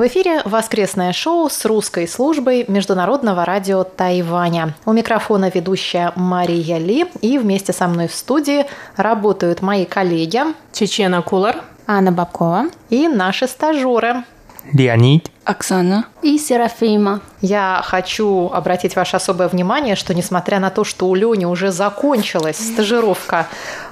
[0.00, 4.74] В эфире воскресное шоу с русской службой Международного радио Тайваня.
[4.86, 8.64] У микрофона ведущая Мария Ли, и вместе со мной в студии
[8.96, 10.40] работают мои коллеги
[10.72, 12.68] Чечена Кулар, Анна Бабкова.
[12.88, 14.24] и наши стажеры
[14.72, 17.20] Леонид, Оксана и Серафима.
[17.40, 22.56] Я хочу обратить ваше особое внимание, что несмотря на то, что у Лени уже закончилась
[22.56, 23.48] стажировка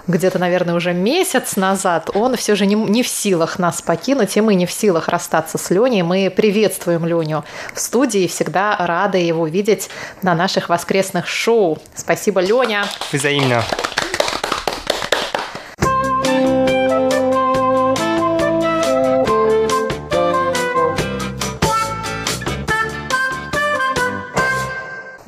[0.07, 4.41] где-то, наверное, уже месяц назад, он все же не, не в силах нас покинуть, и
[4.41, 6.03] мы не в силах расстаться с Леней.
[6.03, 7.45] Мы приветствуем Леню
[7.75, 9.91] в студии и всегда рады его видеть
[10.23, 11.79] на наших воскресных шоу.
[11.95, 12.85] Спасибо, Леня.
[13.13, 13.65] взаимно.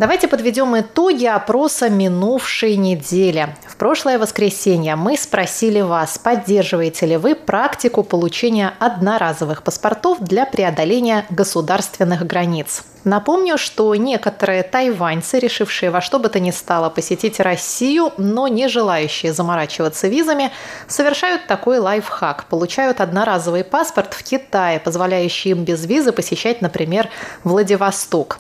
[0.01, 3.55] Давайте подведем итоги опроса минувшей недели.
[3.69, 11.27] В прошлое воскресенье мы спросили вас, поддерживаете ли вы практику получения одноразовых паспортов для преодоления
[11.29, 12.83] государственных границ.
[13.05, 18.69] Напомню, что некоторые тайваньцы, решившие во что бы то ни стало посетить Россию, но не
[18.69, 20.51] желающие заморачиваться визами,
[20.89, 22.47] совершают такой лайфхак.
[22.47, 27.11] Получают одноразовый паспорт в Китае, позволяющий им без визы посещать, например,
[27.45, 28.39] Владивосток.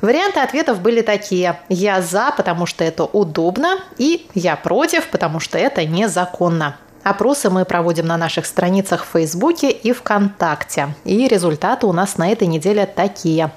[0.00, 1.60] Варианты ответов были такие.
[1.68, 6.76] Я за, потому что это удобно, и я против, потому что это незаконно.
[7.04, 10.94] Опросы мы проводим на наших страницах в Фейсбуке и ВКонтакте.
[11.04, 13.50] И результаты у нас на этой неделе такие.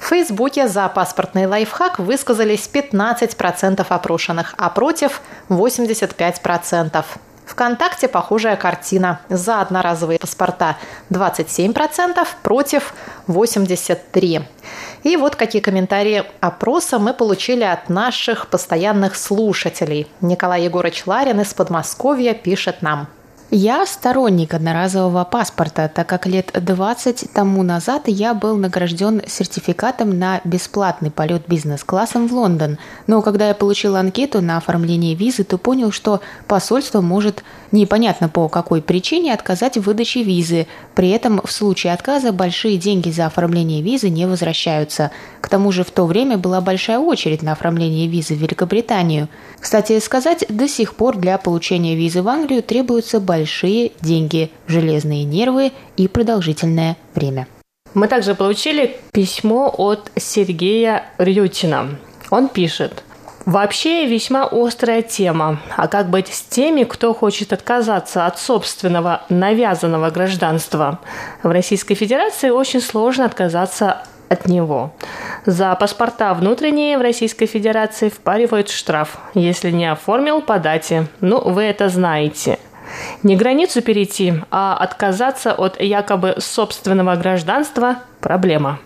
[0.00, 7.04] В Фейсбуке за паспортный лайфхак высказались 15% опрошенных, а против 85%.
[7.46, 9.20] ВКонтакте похожая картина.
[9.28, 10.76] За одноразовые паспорта
[11.10, 12.94] 27%, против
[13.26, 14.44] 83%.
[15.02, 20.06] И вот какие комментарии опроса мы получили от наших постоянных слушателей.
[20.20, 23.08] Николай Егорович Ларин из Подмосковья пишет нам–
[23.50, 30.40] я сторонник одноразового паспорта, так как лет 20 тому назад я был награжден сертификатом на
[30.44, 32.78] бесплатный полет бизнес-классом в Лондон.
[33.08, 38.48] Но когда я получил анкету на оформление визы, то понял, что посольство может непонятно по
[38.48, 40.68] какой причине отказать в выдаче визы.
[40.94, 45.10] При этом в случае отказа большие деньги за оформление визы не возвращаются.
[45.40, 49.28] К тому же в то время была большая очередь на оформление визы в Великобританию.
[49.58, 55.24] Кстати сказать, до сих пор для получения визы в Англию требуется большая большие деньги, железные
[55.24, 57.46] нервы и продолжительное время.
[57.94, 61.96] Мы также получили письмо от Сергея Рютина.
[62.30, 63.02] Он пишет.
[63.46, 65.62] Вообще весьма острая тема.
[65.74, 71.00] А как быть с теми, кто хочет отказаться от собственного навязанного гражданства?
[71.42, 74.92] В Российской Федерации очень сложно отказаться от него.
[75.46, 81.06] За паспорта внутренние в Российской Федерации впаривают штраф, если не оформил по дате.
[81.22, 82.58] Ну, вы это знаете–
[83.22, 88.78] не границу перейти, а отказаться от якобы собственного гражданства– проблема.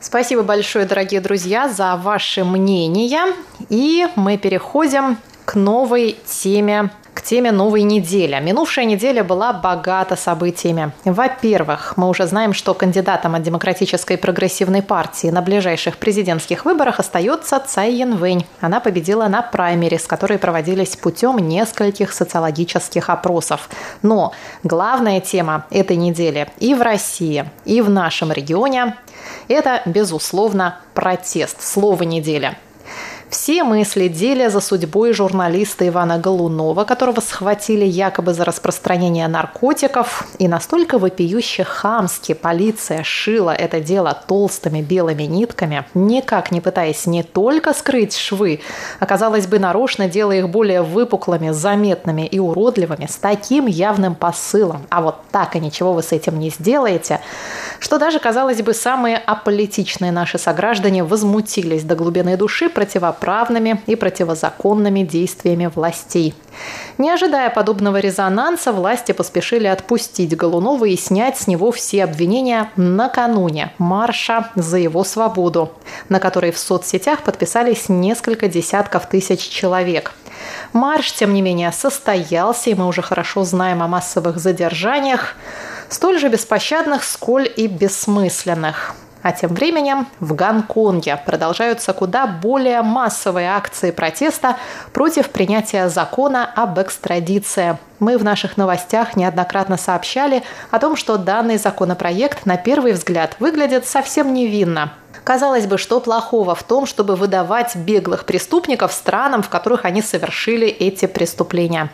[0.00, 3.34] Спасибо большое, дорогие друзья, за ваши мнения.
[3.68, 8.38] И мы переходим к новой теме к теме новой недели.
[8.40, 10.92] Минувшая неделя была богата событиями.
[11.04, 17.60] Во-первых, мы уже знаем, что кандидатом от Демократической прогрессивной партии на ближайших президентских выборах остается
[17.60, 18.44] Цай Янвэнь.
[18.60, 23.70] Она победила на праймерис, которые проводились путем нескольких социологических опросов.
[24.02, 24.32] Но
[24.64, 28.96] главная тема этой недели и в России, и в нашем регионе–
[29.48, 31.62] это, безусловно, протест.
[31.62, 32.56] Слово недели–
[33.34, 40.28] все мы следили за судьбой журналиста Ивана Голунова, которого схватили якобы за распространение наркотиков.
[40.38, 47.24] И настолько вопиюще хамски полиция шила это дело толстыми белыми нитками, никак не пытаясь не
[47.24, 48.60] только скрыть швы,
[49.00, 54.86] а, казалось бы, нарочно делая их более выпуклыми, заметными и уродливыми, с таким явным посылом.
[54.90, 57.18] А вот так и ничего вы с этим не сделаете,
[57.80, 62.68] что даже, казалось бы, самые аполитичные наши сограждане возмутились до глубины души
[63.24, 66.34] противоправными и противозаконными действиями властей.
[66.98, 73.72] Не ожидая подобного резонанса, власти поспешили отпустить Голунова и снять с него все обвинения накануне
[73.78, 75.72] марша за его свободу,
[76.08, 80.12] на который в соцсетях подписались несколько десятков тысяч человек–
[80.72, 85.36] Марш, тем не менее, состоялся, и мы уже хорошо знаем о массовых задержаниях,
[85.88, 88.94] столь же беспощадных, сколь и бессмысленных.
[89.24, 94.56] А тем временем в Гонконге продолжаются куда более массовые акции протеста
[94.92, 97.78] против принятия закона об экстрадиции.
[98.00, 103.86] Мы в наших новостях неоднократно сообщали о том, что данный законопроект на первый взгляд выглядит
[103.86, 104.92] совсем невинно.
[105.24, 110.66] Казалось бы, что плохого в том, чтобы выдавать беглых преступников странам, в которых они совершили
[110.68, 111.88] эти преступления?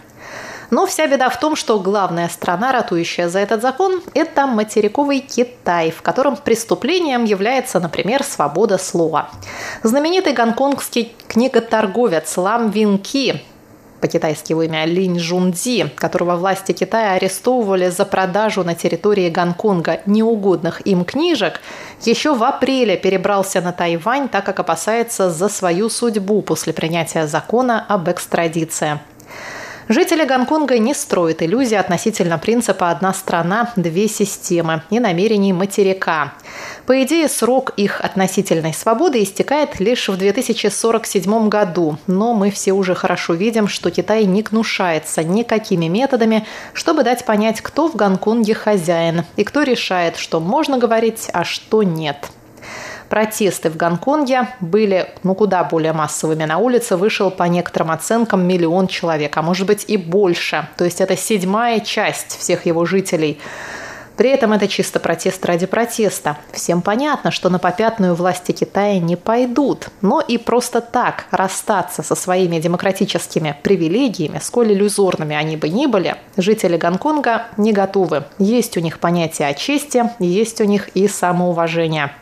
[0.70, 5.90] Но вся беда в том, что главная страна, ратующая за этот закон, это материковый Китай,
[5.90, 9.30] в котором преступлением является, например, свобода слова.
[9.82, 13.42] Знаменитый гонконгский книготорговец Лам Вин Ки
[14.00, 20.80] по-китайски его имя Линь Жунди, которого власти Китая арестовывали за продажу на территории Гонконга неугодных
[20.86, 21.60] им книжек,
[22.02, 27.84] еще в апреле перебрался на Тайвань, так как опасается за свою судьбу после принятия закона
[27.86, 29.00] об экстрадиции.
[29.92, 36.34] Жители Гонконга не строят иллюзий относительно принципа «одна страна, две системы» и намерений материка.
[36.86, 42.94] По идее, срок их относительной свободы истекает лишь в 2047 году, но мы все уже
[42.94, 49.24] хорошо видим, что Китай не гнушается никакими методами, чтобы дать понять, кто в Гонконге хозяин
[49.34, 52.30] и кто решает, что можно говорить, а что нет.
[53.10, 56.44] Протесты в Гонконге были ну, куда более массовыми.
[56.44, 60.68] На улице вышел по некоторым оценкам миллион человек, а может быть и больше.
[60.76, 63.40] То есть это седьмая часть всех его жителей.
[64.16, 66.36] При этом это чисто протест ради протеста.
[66.52, 69.88] Всем понятно, что на попятную власти Китая не пойдут.
[70.02, 76.14] Но и просто так расстаться со своими демократическими привилегиями, сколь иллюзорными они бы ни были,
[76.36, 78.22] жители Гонконга не готовы.
[78.38, 82.12] Есть у них понятие о чести, есть у них и самоуважение.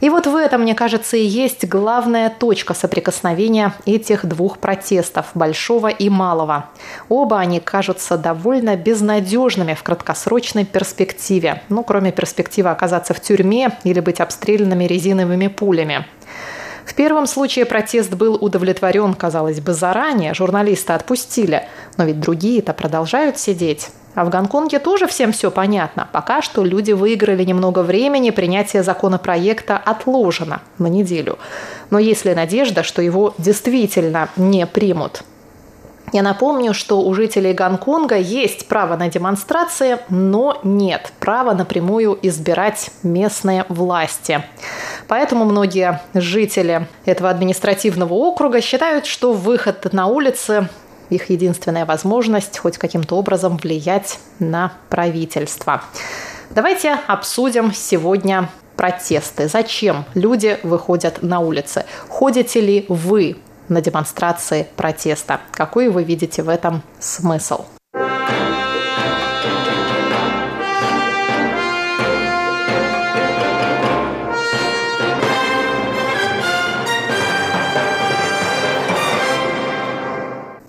[0.00, 5.88] И вот в этом, мне кажется, и есть главная точка соприкосновения этих двух протестов, большого
[5.88, 6.66] и малого.
[7.08, 14.00] Оба они кажутся довольно безнадежными в краткосрочной перспективе, ну, кроме перспективы оказаться в тюрьме или
[14.00, 16.06] быть обстрелянными резиновыми пулями.
[16.84, 21.68] В первом случае протест был удовлетворен, казалось бы, заранее, журналиста отпустили,
[21.98, 23.90] но ведь другие-то продолжают сидеть.
[24.18, 26.08] А в Гонконге тоже всем все понятно.
[26.10, 31.38] Пока что люди выиграли немного времени, принятие законопроекта отложено на неделю.
[31.90, 35.22] Но есть ли надежда, что его действительно не примут?
[36.12, 42.90] Я напомню, что у жителей Гонконга есть право на демонстрации, но нет права напрямую избирать
[43.04, 44.42] местные власти.
[45.06, 50.68] Поэтому многие жители этого административного округа считают, что выход на улицы
[51.10, 55.82] их единственная возможность хоть каким-то образом влиять на правительство.
[56.50, 59.48] Давайте обсудим сегодня протесты.
[59.48, 61.84] Зачем люди выходят на улицы?
[62.08, 63.36] Ходите ли вы
[63.68, 65.40] на демонстрации протеста?
[65.50, 67.64] Какой вы видите в этом смысл?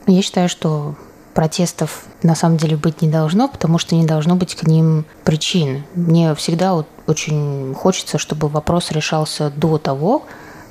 [0.10, 0.96] Я считаю, что
[1.34, 5.84] протестов на самом деле быть не должно, потому что не должно быть к ним причин.
[5.96, 10.24] Мне всегда вот очень хочется, чтобы вопрос решался до того,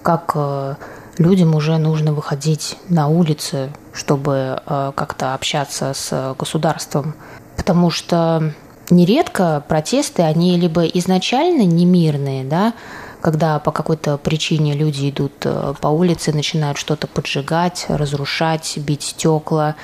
[0.03, 0.75] как э,
[1.17, 7.15] людям уже нужно выходить на улицы, чтобы э, как-то общаться с государством.
[7.57, 8.53] Потому что
[8.91, 12.75] нередко протесты, они либо изначально немирные, да,
[13.21, 19.77] когда по какой-то причине люди идут э, по улице, начинают что-то поджигать, разрушать, бить стекла.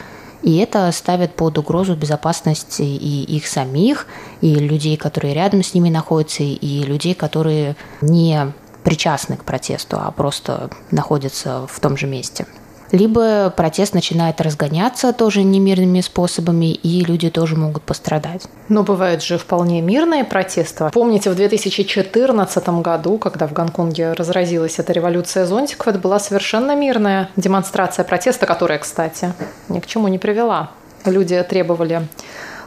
[0.43, 4.07] И это ставит под угрозу безопасность и их самих,
[4.43, 10.11] и людей, которые рядом с ними находятся, и людей, которые не причастны к протесту, а
[10.11, 12.47] просто находятся в том же месте
[12.95, 18.43] либо протест начинает разгоняться тоже немирными способами, и люди тоже могут пострадать.
[18.69, 20.91] Но бывают же вполне мирные протесты.
[20.93, 27.31] Помните, в 2014 году, когда в Гонконге разразилась эта революция зонтиков, это была совершенно мирная
[27.35, 29.33] демонстрация протеста, которая, кстати,
[29.69, 30.71] ни к чему не привела.
[31.05, 32.07] Люди требовали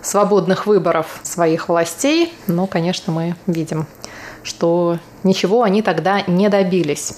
[0.02, 3.88] свободных выборов своих властей, но, конечно, мы видим,
[4.44, 7.16] что ничего они тогда не добились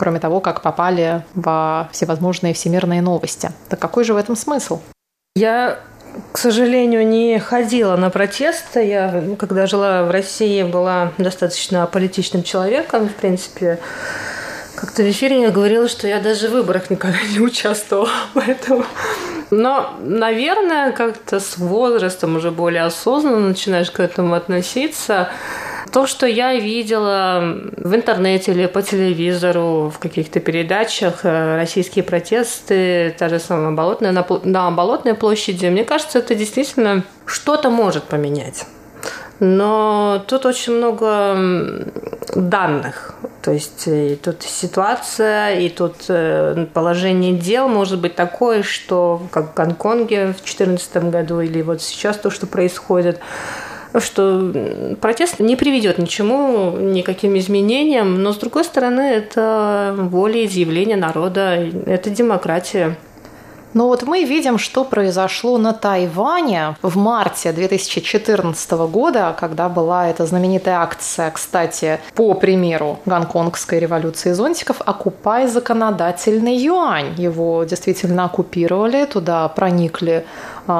[0.00, 3.52] кроме того, как попали во всевозможные всемирные новости.
[3.68, 4.80] Так какой же в этом смысл?
[5.36, 5.78] Я
[6.32, 8.82] к сожалению, не ходила на протесты.
[8.84, 13.78] Я, когда жила в России, была достаточно политичным человеком, в принципе.
[14.74, 18.84] Как-то в эфире я говорила, что я даже в выборах никогда не участвовала, поэтому...
[19.50, 25.28] Но, наверное, как-то с возрастом уже более осознанно начинаешь к этому относиться.
[25.92, 33.14] То, что я видела в интернете или по телевизору, в каких-то передачах, э, российские протесты,
[33.18, 38.66] та же самая Болотная, на, на Болотной площади, мне кажется, это действительно что-то может поменять.
[39.40, 41.86] Но тут очень много
[42.34, 43.14] данных.
[43.40, 49.52] То есть и тут ситуация, и тут э, положение дел может быть такое, что как
[49.52, 53.18] в Гонконге в 2014 году или вот сейчас то, что происходит,
[53.98, 54.52] что
[55.00, 61.56] протест не приведет ни к чему, никаким изменениям, но с другой стороны это волеизъявление народа,
[61.86, 62.96] это демократия.
[63.72, 70.26] Но вот мы видим, что произошло на Тайване в марте 2014 года, когда была эта
[70.26, 77.14] знаменитая акция, кстати, по примеру гонконгской революции зонтиков «Окупай законодательный юань».
[77.16, 80.24] Его действительно оккупировали, туда проникли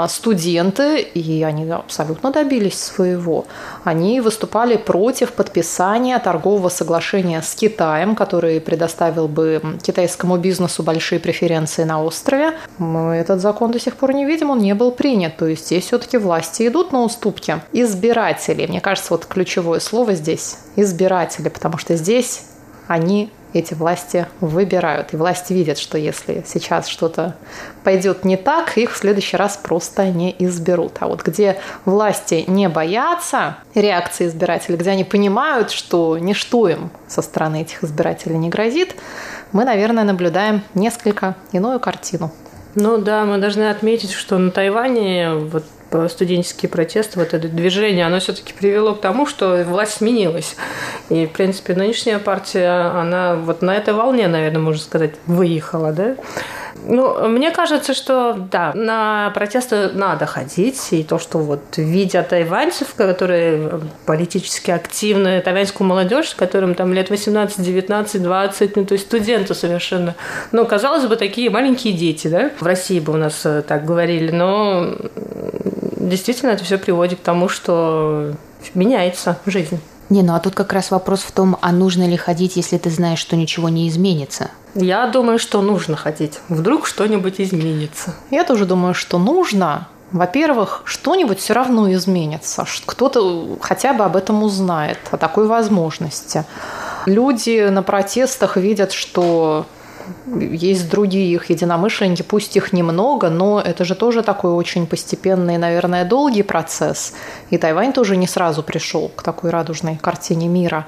[0.09, 3.47] студенты, и они абсолютно добились своего.
[3.85, 11.85] Они выступали против подписания торгового соглашения с Китаем, который предоставил бы китайскому бизнесу большие преференции
[11.85, 12.53] на острове.
[12.79, 15.37] Мы этот закон до сих пор не видим, он не был принят.
[15.37, 17.61] То есть здесь все-таки власти идут на уступки.
[17.73, 22.43] Избиратели, мне кажется, вот ключевое слово здесь– избиратели, потому что здесь
[22.87, 25.13] они эти власти выбирают.
[25.13, 27.37] И власти видят, что если сейчас что-то
[27.85, 30.99] пойдет не так, их в следующий раз просто не изберут.
[31.01, 37.23] А вот где власти не боятся реакции избирателей, где они понимают, что ничто им со
[37.23, 38.95] стороны этих избирателей не грозит,
[39.53, 42.31] мы, наверное, наблюдаем несколько иную картину.
[42.77, 45.65] Ну да, мы должны отметить, что на Тайване вот
[46.09, 50.57] студенческие протесты, вот это движение, оно все-таки привело к тому, что власть сменилась.
[51.09, 56.17] И, в принципе, нынешняя партия, она вот на этой волне, наверное, можно сказать, выехала, да?
[56.85, 60.89] Ну, мне кажется, что да, на протесты надо ходить.
[60.93, 67.65] И то, что вот видя тайваньцев, которые политически активны, тайваньскую молодежь, которым там лет 18,
[67.65, 70.15] 19, 20, ну, то есть студенты совершенно.
[70.53, 72.51] Ну, казалось бы, такие маленькие дети, да?
[72.59, 74.97] В России бы у нас э, так говорили, но
[75.97, 78.33] действительно это все приводит к тому, что
[78.75, 79.81] меняется жизнь.
[80.11, 82.91] Не, ну а тут как раз вопрос в том, а нужно ли ходить, если ты
[82.91, 84.51] знаешь, что ничего не изменится?
[84.75, 86.41] Я думаю, что нужно ходить.
[86.49, 88.15] Вдруг что-нибудь изменится.
[88.31, 89.89] Я тоже думаю, что нужно.
[90.11, 92.67] Во-первых, что-нибудь все равно изменится.
[92.85, 96.45] Кто-то хотя бы об этом узнает, о такой возможности.
[97.07, 99.67] Люди на протестах видят, что
[100.27, 106.05] есть другие их единомышленники, пусть их немного, но это же тоже такой очень постепенный, наверное,
[106.05, 107.15] долгий процесс.
[107.51, 110.87] И Тайвань тоже не сразу пришел к такой радужной картине мира.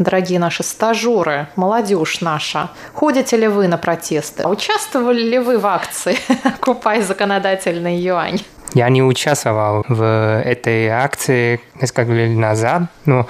[0.00, 4.46] Дорогие наши стажеры, молодежь наша, ходите ли вы на протесты?
[4.46, 6.16] Участвовали ли вы в акции
[6.60, 8.40] «Купай законодательный юань»?
[8.72, 13.26] Я не участвовал в этой акции несколько лет назад, но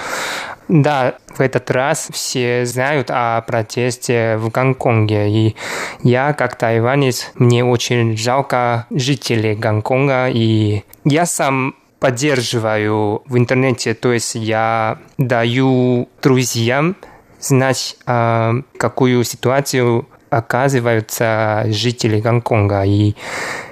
[0.68, 5.28] да, в этот раз все знают о протесте в Гонконге.
[5.28, 5.56] И
[6.02, 10.28] я, как тайванец, мне очень жалко жителей Гонконга.
[10.28, 16.96] И я сам поддерживаю в интернете, то есть я даю друзьям
[17.40, 22.84] знать, а, какую ситуацию оказываются жители Гонконга.
[22.84, 23.14] И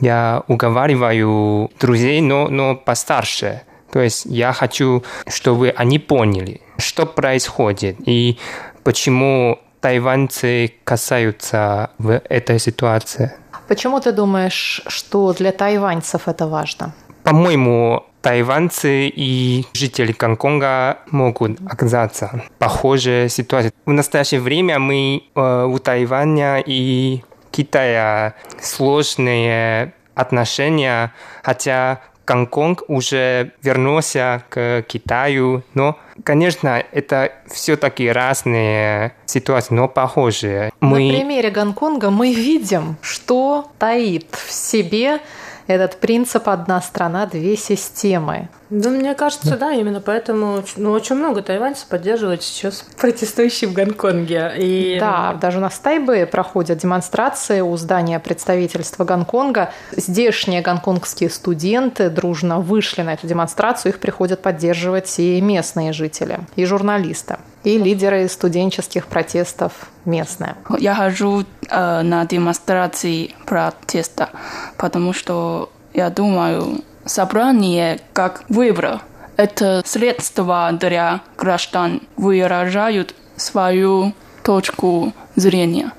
[0.00, 3.62] я уговариваю друзей, но, но постарше.
[3.92, 8.38] То есть я хочу, чтобы они поняли, что происходит и
[8.84, 13.32] почему тайваньцы касаются в этой ситуации.
[13.68, 16.92] Почему ты думаешь, что для тайваньцев это важно?
[17.22, 23.72] По-моему, тайваньцы и жители Гонконга могут оказаться в похожей ситуации.
[23.86, 34.42] В настоящее время мы э, у Тайваня и Китая сложные отношения, хотя Гонконг уже вернулся
[34.50, 40.70] к Китаю, но, конечно, это все-таки разные ситуации, но похожие.
[40.80, 41.10] Мы...
[41.10, 45.20] На примере Гонконга мы видим, что таит в себе
[45.68, 48.48] этот принцип «одна страна, две системы».
[48.70, 54.52] Да, мне кажется, да, именно поэтому ну, очень много тайваньцев поддерживают сейчас протестующие в Гонконге.
[54.58, 54.98] И...
[55.00, 59.70] Да, даже на Тайбэе проходят демонстрации у здания представительства Гонконга.
[59.92, 66.64] Здешние гонконгские студенты дружно вышли на эту демонстрацию, их приходят поддерживать и местные жители, и
[66.64, 67.38] журналисты.
[67.64, 69.72] и лидеры студенческих протестов
[70.04, 70.56] местные.
[70.78, 74.30] Я хожу э, на демонстрации протеста,
[74.76, 79.00] потому что я думаю, собрание как выбор–
[79.38, 84.12] это средство для граждан выражают свою
[84.42, 85.92] точку зрения.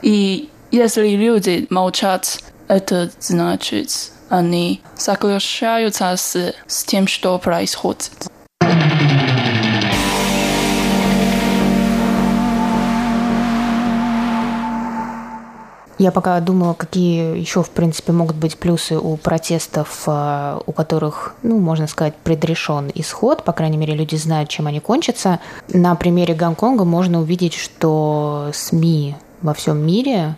[0.00, 8.10] И если люди молчат, это значит, они соглашаются с, с тем, что происходит.
[15.98, 21.34] Я пока думала, какие еще, в принципе, могут быть плюсы у протестов, э, у которых,
[21.42, 25.40] ну, можно сказать, предрешен исход, по крайней мере, люди знают, чем они кончатся.
[25.68, 30.36] На примере Гонконга можно увидеть, что СМИ во всем мире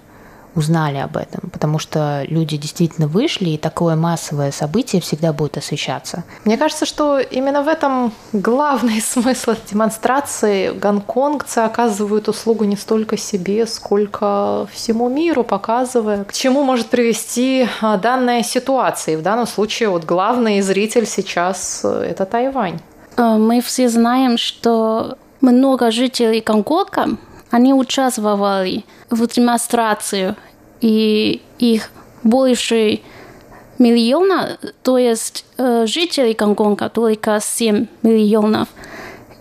[0.58, 6.24] узнали об этом, потому что люди действительно вышли, и такое массовое событие всегда будет освещаться.
[6.44, 10.70] Мне кажется, что именно в этом главный смысл демонстрации.
[10.70, 17.96] Гонконгцы оказывают услугу не столько себе, сколько всему миру, показывая, к чему может привести а,
[17.96, 19.14] данная ситуация.
[19.14, 22.80] И в данном случае вот главный зритель сейчас э,– это Тайвань.
[23.16, 27.16] Э, мы все знаем, что много жителей Гонконга
[27.50, 30.36] они участвовали в демонстрации
[30.80, 31.90] и их
[32.22, 33.00] больше
[33.78, 38.68] миллиона, то есть э, жителей Гонконга только 7 миллионов.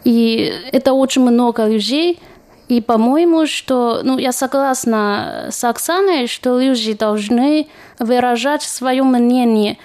[0.03, 2.19] И это очень много людей.
[2.67, 7.67] И по-моему, что, ну, я согласна с Оксаной, что люди должны
[7.97, 9.77] выражать свое мнение,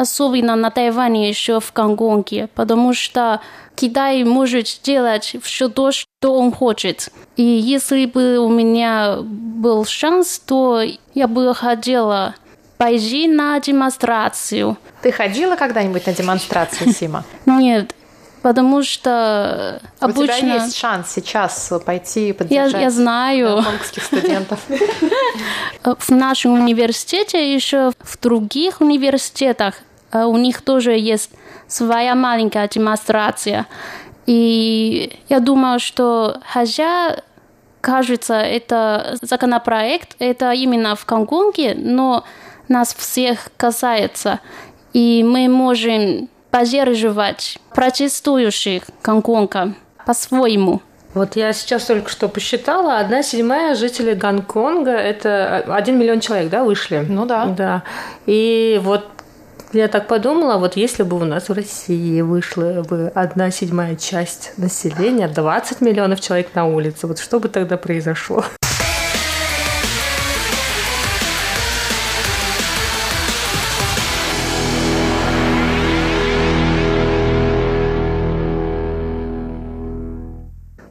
[0.00, 3.40] особенно на Тайване, еще в Гонконге, потому что
[3.74, 7.10] Китай может делать все то, что он хочет.
[7.36, 10.82] И если бы у меня был шанс, то
[11.14, 12.34] я бы хотела
[12.76, 14.76] пойти на демонстрацию.
[15.02, 17.24] Ты ходила когда-нибудь на демонстрацию, Сима?
[17.46, 17.94] Нет,
[18.42, 20.22] потому что обычно...
[20.22, 23.64] У тебя есть шанс сейчас пойти поддержать я, я знаю.
[23.90, 24.60] студентов.
[25.84, 29.74] В нашем университете, еще в других университетах,
[30.12, 31.30] у них тоже есть
[31.66, 33.66] своя маленькая демонстрация.
[34.26, 37.16] И я думаю, что хотя
[37.80, 42.24] кажется, это законопроект, это именно в Гонконге, но
[42.68, 44.40] нас всех касается.
[44.92, 49.74] И мы можем поддерживать протестующих Гонконга
[50.04, 50.82] по-своему.
[51.14, 56.64] Вот я сейчас только что посчитала, одна седьмая жителей Гонконга, это один миллион человек, да,
[56.64, 57.04] вышли?
[57.08, 57.46] Ну да.
[57.46, 57.82] Да.
[58.26, 59.06] И вот
[59.72, 64.52] я так подумала, вот если бы у нас в России вышла бы одна седьмая часть
[64.56, 68.44] населения, 20 миллионов человек на улице, вот что бы тогда произошло?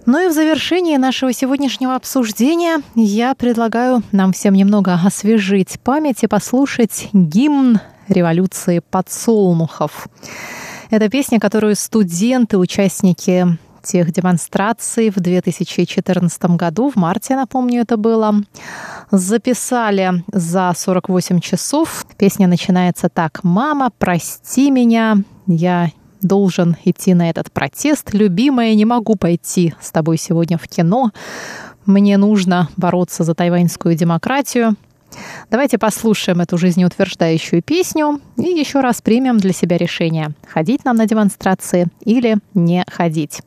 [0.06, 6.28] Ну и в завершении нашего сегодняшнего обсуждения я предлагаю нам всем немного освежить память и
[6.28, 10.08] послушать гимн революции подсолнухов.
[10.90, 18.36] Это песня, которую студенты, участники тех демонстраций в 2014 году, в марте, напомню, это было,
[19.12, 22.06] записали за 48 часов.
[22.18, 23.44] Песня начинается так.
[23.44, 25.18] «Мама, прости меня,
[25.48, 25.92] я
[26.22, 28.14] должен идти на этот протест.
[28.14, 31.12] Любимая, не могу пойти с тобой сегодня в кино.
[31.86, 34.76] Мне нужно бороться за тайваньскую демократию.
[35.50, 41.06] Давайте послушаем эту жизнеутверждающую песню и еще раз примем для себя решение, ходить нам на
[41.06, 43.42] демонстрации или не ходить.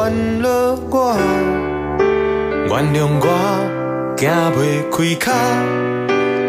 [0.00, 0.48] 原谅
[0.88, 1.14] 我，
[2.68, 3.26] 原谅我，
[4.16, 4.22] 行
[4.56, 4.58] 袂
[4.90, 5.28] 开脚，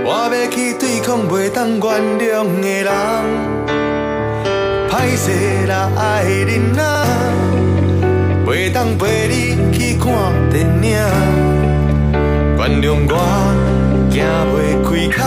[0.05, 1.81] 我要去对抗袂当原
[2.17, 2.89] 谅的人。
[4.89, 5.27] 歹势
[5.67, 6.81] 啦，爱人啊，
[8.47, 9.33] 袂当陪你
[9.77, 10.07] 去看
[10.49, 10.95] 电影。
[12.57, 13.13] 原谅我，
[14.09, 14.15] 行
[14.47, 14.87] 袂开
[15.17, 15.19] 脚，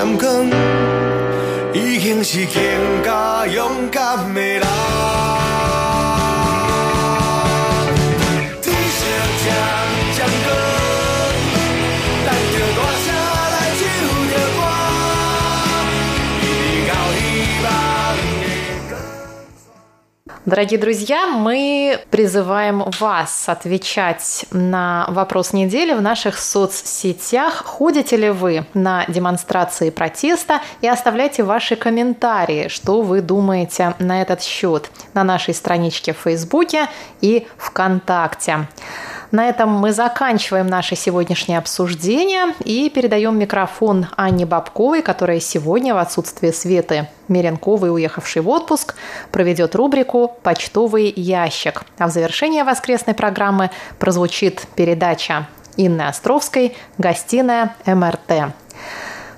[0.00, 0.50] 渐渐光，
[1.74, 4.40] 已经是更加勇敢的
[20.50, 27.62] Дорогие друзья, мы призываем вас отвечать на вопрос недели в наших соцсетях.
[27.64, 34.42] Ходите ли вы на демонстрации протеста и оставляйте ваши комментарии, что вы думаете на этот
[34.42, 36.88] счет на нашей страничке в Фейсбуке
[37.20, 38.66] и ВКонтакте.
[39.30, 45.98] На этом мы заканчиваем наше сегодняшнее обсуждение и передаем микрофон Анне Бабковой, которая сегодня в
[45.98, 48.96] отсутствие Светы Меренковой, уехавшей в отпуск,
[49.30, 51.84] проведет рубрику «Почтовый ящик».
[51.98, 58.52] А в завершение воскресной программы прозвучит передача Инны Островской «Гостиная МРТ».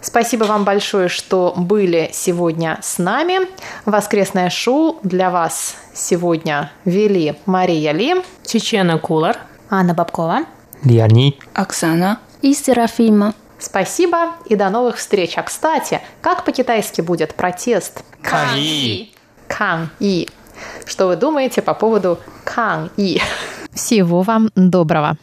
[0.01, 3.41] Спасибо вам большое, что были сегодня с нами.
[3.85, 9.39] Воскресное шоу для вас сегодня вели Мария Ли, Чечена Кулар,
[9.73, 10.45] Анна Бабкова,
[10.85, 12.19] Леонид, Оксана.
[12.43, 13.33] И Серафима.
[13.59, 15.39] Спасибо и до новых встреч.
[15.39, 18.05] А кстати, как по-китайски будет протест?
[18.21, 19.15] Кан-И.
[19.49, 20.29] Кан-И.
[20.85, 23.23] Что вы думаете по поводу Кан-И?
[23.73, 25.17] Всего вам доброго.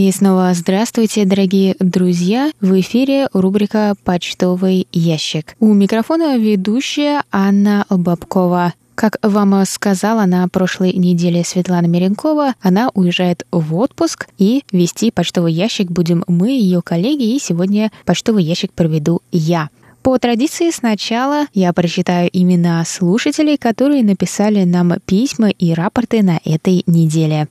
[0.00, 2.52] И снова здравствуйте, дорогие друзья!
[2.58, 5.54] В эфире рубрика «Почтовый ящик».
[5.60, 8.72] У микрофона ведущая Анна Бабкова.
[8.94, 15.52] Как вам сказала на прошлой неделе Светлана Меренкова, она уезжает в отпуск, и вести почтовый
[15.52, 19.68] ящик будем мы, ее коллеги, и сегодня почтовый ящик проведу я.
[20.02, 26.84] По традиции сначала я прочитаю имена слушателей, которые написали нам письма и рапорты на этой
[26.86, 27.48] неделе.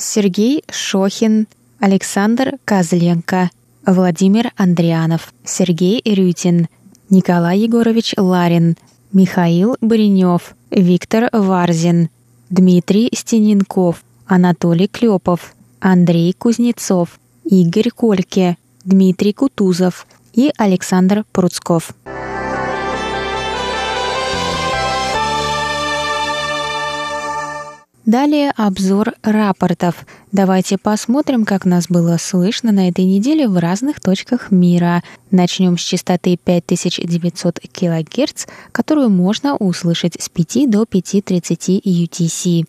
[0.00, 1.48] Сергей Шохин,
[1.80, 3.50] Александр Козленко,
[3.84, 6.68] Владимир Андрианов, Сергей Рютин,
[7.10, 8.76] Николай Егорович Ларин,
[9.12, 12.10] Михаил Баренев, Виктор Варзин,
[12.48, 21.92] Дмитрий Стененков, Анатолий Клепов, Андрей Кузнецов, Игорь Кольке, Дмитрий Кутузов и Александр Пруцков.
[28.08, 30.06] Далее обзор рапортов.
[30.32, 35.02] Давайте посмотрим, как нас было слышно на этой неделе в разных точках мира.
[35.30, 42.64] Начнем с частоты 5900 кГц, которую можно услышать с 5 до 5.30 UTC.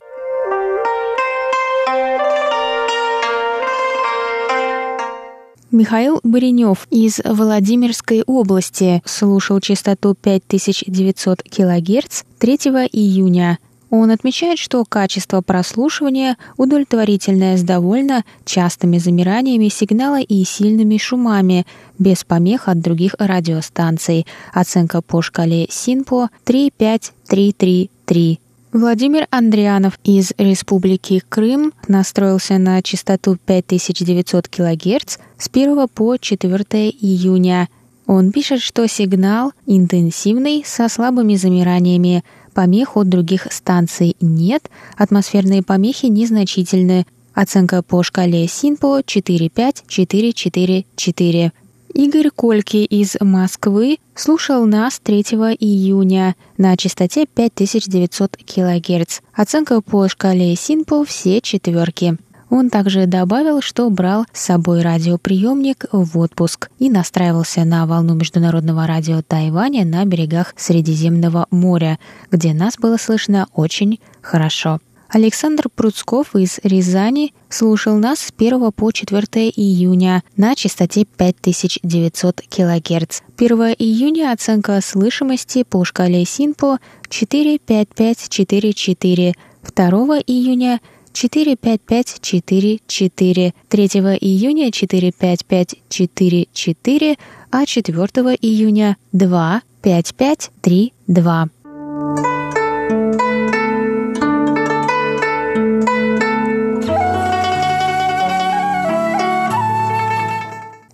[5.72, 12.56] Михаил Баренев из Владимирской области слушал частоту 5900 кГц 3
[12.92, 13.58] июня.
[13.90, 21.66] Он отмечает, что качество прослушивания удовлетворительное с довольно частыми замираниями сигнала и сильными шумами,
[21.98, 24.28] без помех от других радиостанций.
[24.54, 28.40] Оценка по шкале СИНПО 35333.
[28.72, 37.68] Владимир Андрианов из Республики Крым настроился на частоту 5900 кГц с 1 по 4 июня.
[38.06, 42.24] Он пишет, что сигнал интенсивный со слабыми замираниями–
[42.60, 47.06] Помех от других станций нет, атмосферные помехи незначительны.
[47.34, 51.54] Оценка по шкале СИНПО 45444.
[51.94, 55.22] Игорь Кольки из Москвы слушал нас 3
[55.58, 59.22] июня на частоте 5900 кГц.
[59.34, 62.18] Оценка по шкале СИНПО все четверки.
[62.50, 68.88] Он также добавил, что брал с собой радиоприемник в отпуск и настраивался на волну международного
[68.88, 72.00] радио Тайваня на берегах Средиземного моря,
[72.32, 74.80] где нас было слышно очень хорошо.
[75.12, 83.22] Александр Пруцков из Рязани слушал нас с 1 по 4 июня на частоте 5900 кГц.
[83.36, 86.78] 1 июня оценка слышимости по шкале СИНПО
[87.10, 89.34] 45544,
[89.76, 89.90] 2
[90.28, 90.80] июня
[91.20, 93.88] 45544, 3
[94.22, 97.18] июня 45544,
[97.52, 98.08] а 4
[98.42, 101.50] июня 25532.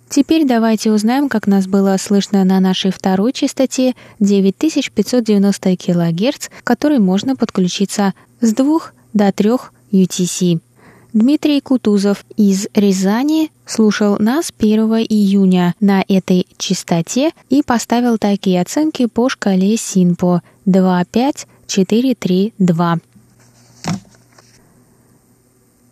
[0.08, 6.98] Теперь давайте узнаем, как нас было слышно на нашей второй частоте 9590 кГц, к которой
[6.98, 8.80] можно подключиться с 2
[9.12, 9.50] до 3
[10.02, 10.60] UTC.
[11.12, 19.06] Дмитрий Кутузов из Рязани слушал нас 1 июня на этой частоте и поставил такие оценки
[19.06, 22.98] по шкале СИНПО 25432.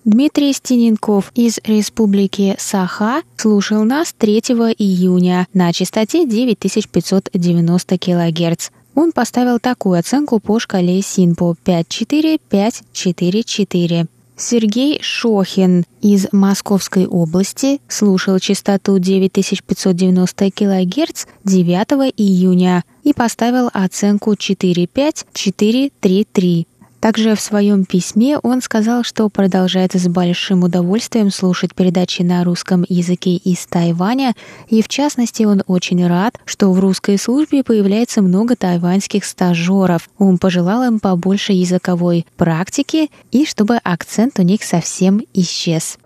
[0.04, 4.40] Дмитрий Стененков из Республики Саха слушал нас 3
[4.76, 8.68] июня на частоте 9590 кГц.
[8.94, 14.06] Он поставил такую оценку по шкале СИНПО 54544.
[14.36, 26.66] Сергей Шохин из Московской области слушал частоту 9590 кГц 9 июня и поставил оценку 45433.
[27.04, 32.86] Также в своем письме он сказал, что продолжает с большим удовольствием слушать передачи на русском
[32.88, 34.32] языке из Тайваня,
[34.68, 40.08] и в частности он очень рад, что в русской службе появляется много тайваньских стажеров.
[40.16, 45.98] Он пожелал им побольше языковой практики и чтобы акцент у них совсем исчез.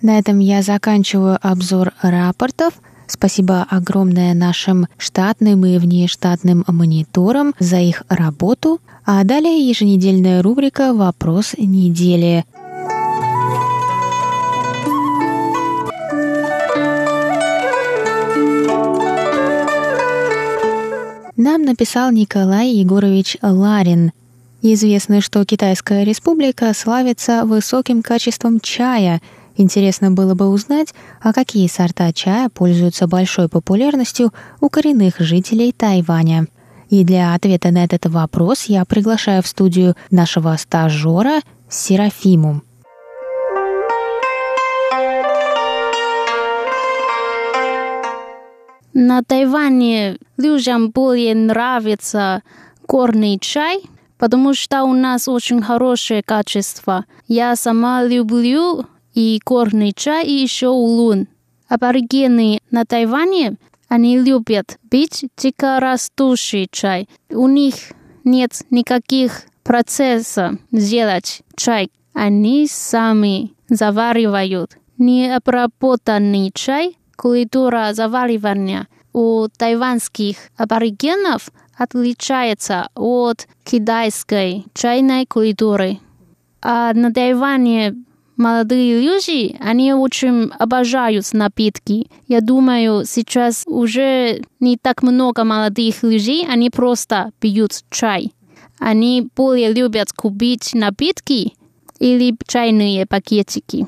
[0.00, 2.74] На этом я заканчиваю обзор рапортов.
[3.06, 8.80] Спасибо огромное нашим штатным и внештатным мониторам за их работу.
[9.04, 12.44] А далее еженедельная рубрика «Вопрос недели».
[21.36, 24.12] Нам написал Николай Егорович Ларин.
[24.62, 29.20] Известно, что Китайская республика славится высоким качеством чая–
[29.56, 36.46] Интересно было бы узнать, а какие сорта чая пользуются большой популярностью у коренных жителей Тайваня.
[36.90, 42.62] И для ответа на этот вопрос я приглашаю в студию нашего стажера Серафиму.
[48.92, 52.42] На Тайване людям более нравится
[52.86, 53.82] горный чай,
[54.18, 57.04] потому что у нас очень хорошее качество.
[57.26, 61.28] Я сама люблю и горный чай, и еще улун.
[61.68, 63.56] Аборигены на Тайване,
[63.88, 67.08] они любят пить дикорастущий чай.
[67.30, 67.74] У них
[68.24, 71.90] нет никаких процессов сделать чай.
[72.12, 74.76] Они сами заваривают.
[74.98, 85.98] Необработанный чай, культура заваривания у тайванских аборигенов отличается от китайской чайной культуры.
[86.60, 87.94] А на Тайване
[88.36, 92.08] молодые люди, они очень обожают напитки.
[92.28, 98.32] Я думаю, сейчас уже не так много молодых людей, они просто пьют чай.
[98.78, 101.52] Они более любят купить напитки
[101.98, 103.86] или чайные пакетики.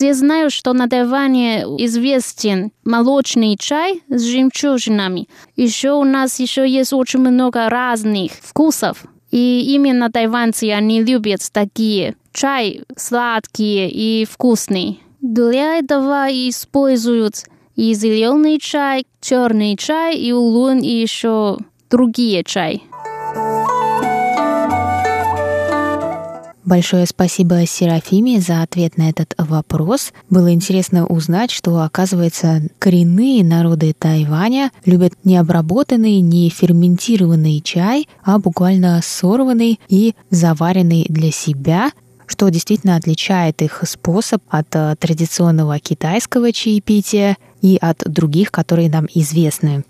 [0.00, 5.28] Я знаю, что на Тайване известен молочный чай с жемчужинами.
[5.56, 9.04] Еще у нас еще есть очень много разных вкусов.
[9.30, 14.96] И именно тайванцы, они любят такие чай сладкие и вкусные.
[15.20, 21.58] Для этого используют и зеленый чай, черный чай, и улун, и еще
[21.90, 22.82] другие чай.
[26.68, 30.12] Большое спасибо Серафиме за ответ на этот вопрос.
[30.28, 38.38] Было интересно узнать, что, оказывается, коренные народы Тайваня любят не обработанный, не ферментированный чай, а
[38.38, 41.90] буквально сорванный и заваренный для себя
[42.26, 49.06] что действительно отличает их способ от э, традиционного китайского чаепития и от других, которые нам
[49.14, 49.84] известны.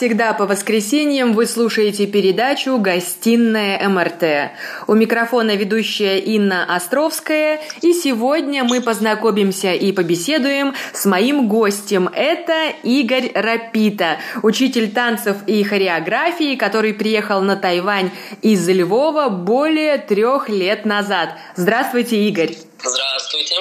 [0.00, 4.50] Всегда по воскресеньям вы слушаете передачу «Гостиная МРТ».
[4.86, 12.08] У микрофона ведущая Инна Островская, и сегодня мы познакомимся и побеседуем с моим гостем.
[12.14, 18.10] Это Игорь Рапита, учитель танцев и хореографии, который приехал на Тайвань
[18.40, 21.34] из Львова более трех лет назад.
[21.56, 22.56] Здравствуйте, Игорь!
[22.82, 23.56] Здравствуйте.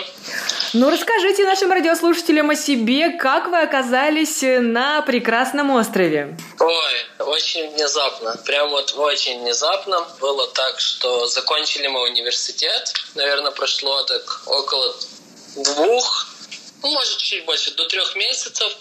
[0.74, 6.38] Ну, расскажите нашим радиослушателям о себе, как вы оказались на прекрасном острове.
[6.60, 8.36] Ой, очень внезапно.
[8.46, 10.06] Прям вот очень внезапно.
[10.20, 12.94] Было так, что закончили мы университет.
[13.16, 14.96] Наверное, прошло так около
[15.56, 16.30] двух
[16.82, 18.72] ну, может, чуть больше, до трех месяцев.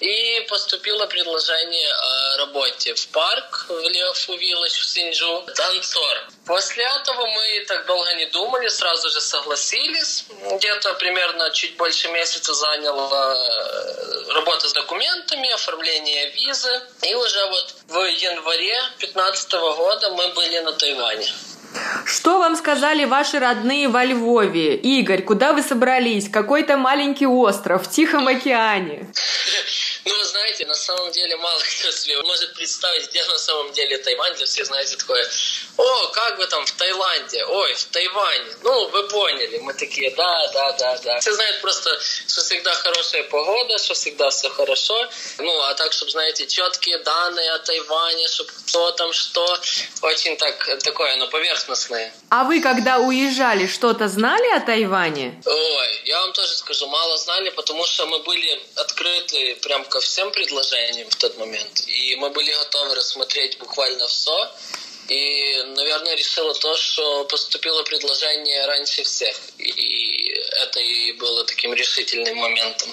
[0.00, 6.16] И поступило предложение о работе в парк в Леофу Вилледж в Синджу, танцор.
[6.46, 10.24] После этого мы так долго не думали, сразу же согласились.
[10.52, 16.80] Где-то примерно чуть больше месяца заняла э, работа с документами, оформление визы.
[17.02, 21.28] И уже вот в январе 2015 года мы были на Тайване.
[22.06, 24.76] Что вам сказали ваши родные во Львове?
[24.76, 26.30] Игорь, куда вы собрались?
[26.30, 29.12] Какой-то маленький остров в Тихом океане.
[30.60, 34.34] Знаете, на самом деле мало кто себе может представить, где на самом деле Тайвань.
[34.34, 35.26] Для всех, знаете, такое,
[35.78, 38.56] о, как вы там в Таиланде, ой, в Тайване.
[38.62, 41.20] Ну, вы поняли, мы такие, да, да, да, да.
[41.20, 41.90] Все знают просто,
[42.28, 45.08] что всегда хорошая погода, что всегда все хорошо.
[45.38, 49.58] Ну, а так, чтобы, знаете, четкие данные о Тайване, чтобы кто там что,
[50.02, 52.12] очень так, такое, ну, поверхностное.
[52.28, 55.40] А вы, когда уезжали, что-то знали о Тайване?
[55.46, 60.30] Ой, я вам тоже скажу, мало знали, потому что мы были открыты прям ко всем
[60.50, 61.82] предложениям в тот момент.
[61.86, 64.50] И мы были готовы рассмотреть буквально все.
[65.08, 69.34] И, наверное, решила то, что поступило предложение раньше всех.
[69.58, 72.90] И это и было таким решительным моментом.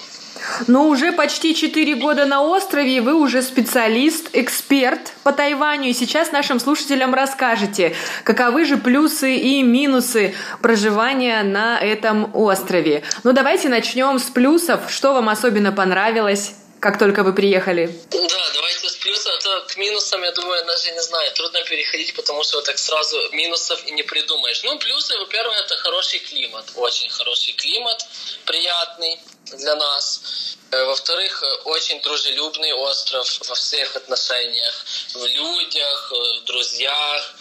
[0.66, 5.90] Но уже почти 4 года на острове, вы уже специалист, эксперт по Тайваню.
[5.90, 7.94] И сейчас нашим слушателям расскажете,
[8.24, 13.02] каковы же плюсы и минусы проживания на этом острове.
[13.22, 14.90] Ну, давайте начнем с плюсов.
[14.90, 16.52] Что вам особенно понравилось?
[16.80, 17.86] Как только вы приехали?
[18.10, 22.14] Да, давайте с плюсов, а то к минусам, я думаю, даже не знаю, трудно переходить,
[22.14, 24.62] потому что так сразу минусов и не придумаешь.
[24.62, 28.06] Ну, плюсы, во-первых, это хороший климат, очень хороший климат,
[28.44, 29.18] приятный
[29.56, 30.56] для нас.
[30.70, 37.34] Э, во-вторых, очень дружелюбный остров во всех отношениях, в людях, в друзьях,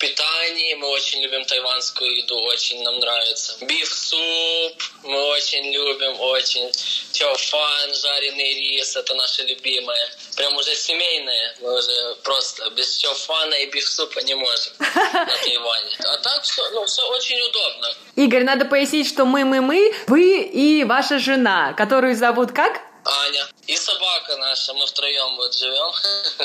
[0.00, 3.56] питании мы очень любим тайванскую еду, очень нам нравится.
[3.64, 6.72] Биф-суп мы очень любим, очень.
[7.12, 10.10] Чофан, жареный рис, это наше любимое.
[10.36, 11.54] Прям уже семейное.
[11.60, 15.96] Мы уже просто без чофана и биф-супа не можем на Тайване.
[16.04, 17.94] А так все, ну, все очень удобно.
[18.16, 22.89] Игорь, надо пояснить, что мы-мы-мы, вы и ваша жена, которую зовут как?
[23.04, 23.46] Аня.
[23.66, 25.92] И собака наша, мы втроем вот живем.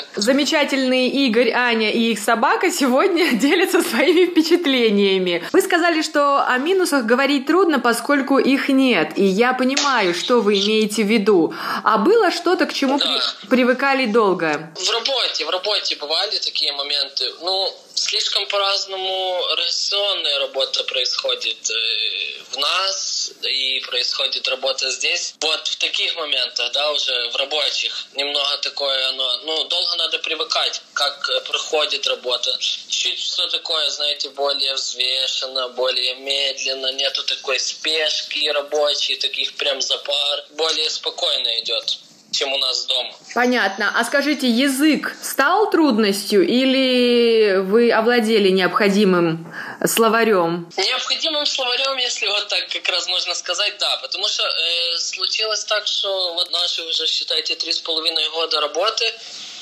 [0.16, 5.46] Замечательный Игорь, Аня и их собака сегодня делятся своими впечатлениями.
[5.52, 9.12] Вы сказали, что о минусах говорить трудно, поскольку их нет.
[9.16, 11.54] И я понимаю, что вы имеете в виду.
[11.84, 13.06] А было что-то, к чему да.
[13.06, 13.48] при...
[13.48, 14.72] привыкали долго?
[14.74, 17.32] В работе, в работе бывали такие моменты.
[17.40, 25.34] Ну, слишком по-разному организационная работа происходит э, в нас и происходит работа здесь.
[25.40, 30.80] Вот в таких моментах, да, уже в рабочих, немного такое оно, ну, долго надо привыкать,
[30.94, 32.56] как проходит работа.
[32.88, 40.44] Чуть все такое, знаете, более взвешенно, более медленно, нету такой спешки рабочей, таких прям запар,
[40.50, 41.98] более спокойно идет
[42.36, 43.10] чем у нас дома.
[43.34, 43.92] Понятно.
[43.98, 49.52] А скажите, язык стал трудностью или вы овладели необходимым
[49.86, 50.68] словарем?
[50.76, 53.96] Необходимым словарем, если вот так как раз можно сказать, да.
[54.02, 59.04] Потому что э, случилось так, что вот наши уже, считайте, три с половиной года работы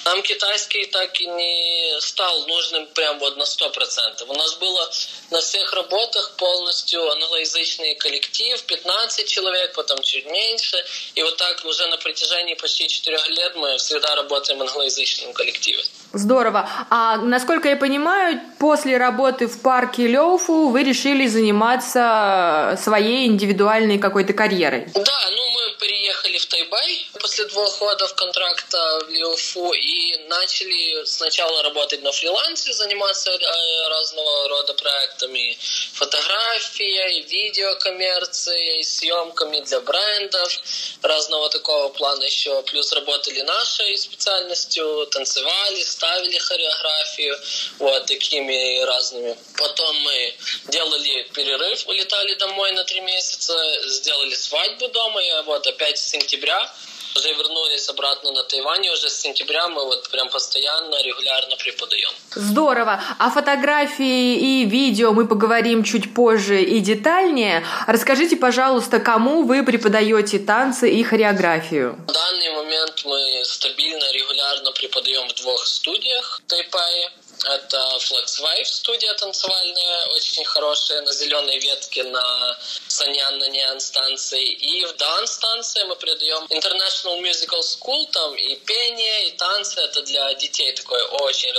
[0.05, 4.29] нам китайский так и не стал нужным прям вот на сто процентов.
[4.29, 4.91] У нас было
[5.31, 10.85] на всех работах полностью англоязычный коллектив, 15 человек, потом чуть меньше.
[11.15, 15.83] И вот так уже на протяжении почти четырех лет мы всегда работаем в англоязычном коллективе.
[16.15, 16.69] Здорово.
[16.91, 24.33] А насколько я понимаю, после работы в парке Лёуфу вы решили заниматься своей индивидуальной какой-то
[24.33, 24.87] карьерой?
[24.95, 31.63] Да, ну мы переехали в Тайбай после двух годов контракта в Лиофу и начали сначала
[31.63, 35.59] работать на фрилансе, заниматься э, разного рода проектами,
[35.95, 40.61] фотографией, видеокоммерцией, съемками для брендов,
[41.01, 42.63] разного такого плана еще.
[42.65, 47.37] Плюс работали нашей специальностью, танцевали, ставили хореографию,
[47.79, 49.37] вот такими разными.
[49.57, 50.35] Потом мы
[50.69, 53.55] делали перерыв, улетали домой на три месяца,
[53.89, 56.71] сделали свадьбу дома, и вот опять с сентября
[57.17, 62.11] уже вернулись обратно на Тайвань, и уже с сентября мы вот прям постоянно, регулярно преподаем.
[62.35, 63.03] Здорово.
[63.19, 67.65] О фотографии и видео мы поговорим чуть позже и детальнее.
[67.87, 71.97] Расскажите, пожалуйста, кому вы преподаете танцы и хореографию?
[72.09, 77.11] В данный момент мы стабильно, регулярно преподаем в двух студиях в Тайпае.
[77.45, 84.45] Это Flex Wave студия танцевальная, очень хорошая, на зеленой ветке на Саньян на Ниан станции.
[84.45, 89.81] И в Дан станции мы придаем International Musical School, там и пение, и танцы.
[89.81, 91.53] Это для детей такое очень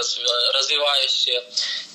[0.54, 1.44] развивающее.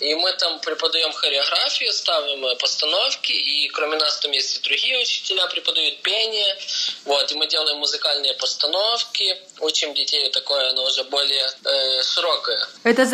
[0.00, 4.98] И мы там преподаем хореографию, ставим э, постановки, и кроме нас там есть и другие
[4.98, 6.56] учителя преподают пение.
[7.04, 12.66] Вот, и мы делаем музыкальные постановки, учим детей такое, оно уже более э, широкое.
[12.84, 13.04] Это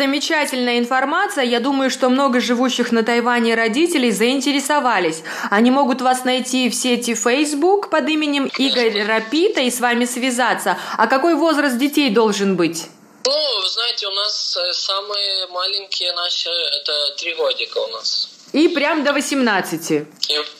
[0.67, 1.43] замечательная информация.
[1.45, 5.23] Я думаю, что много живущих на Тайване родителей заинтересовались.
[5.49, 10.77] Они могут вас найти в сети Facebook под именем Игорь Рапита и с вами связаться.
[10.97, 12.87] А какой возраст детей должен быть?
[13.25, 18.29] Ну, вы знаете, у нас э, самые маленькие наши, это три годика у нас.
[18.53, 19.91] И прям до 18.
[19.91, 20.05] И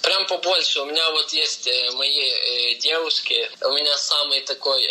[0.01, 0.81] прям побольше.
[0.81, 3.49] У меня вот есть э, мои э, девушки.
[3.61, 4.81] У меня самый такой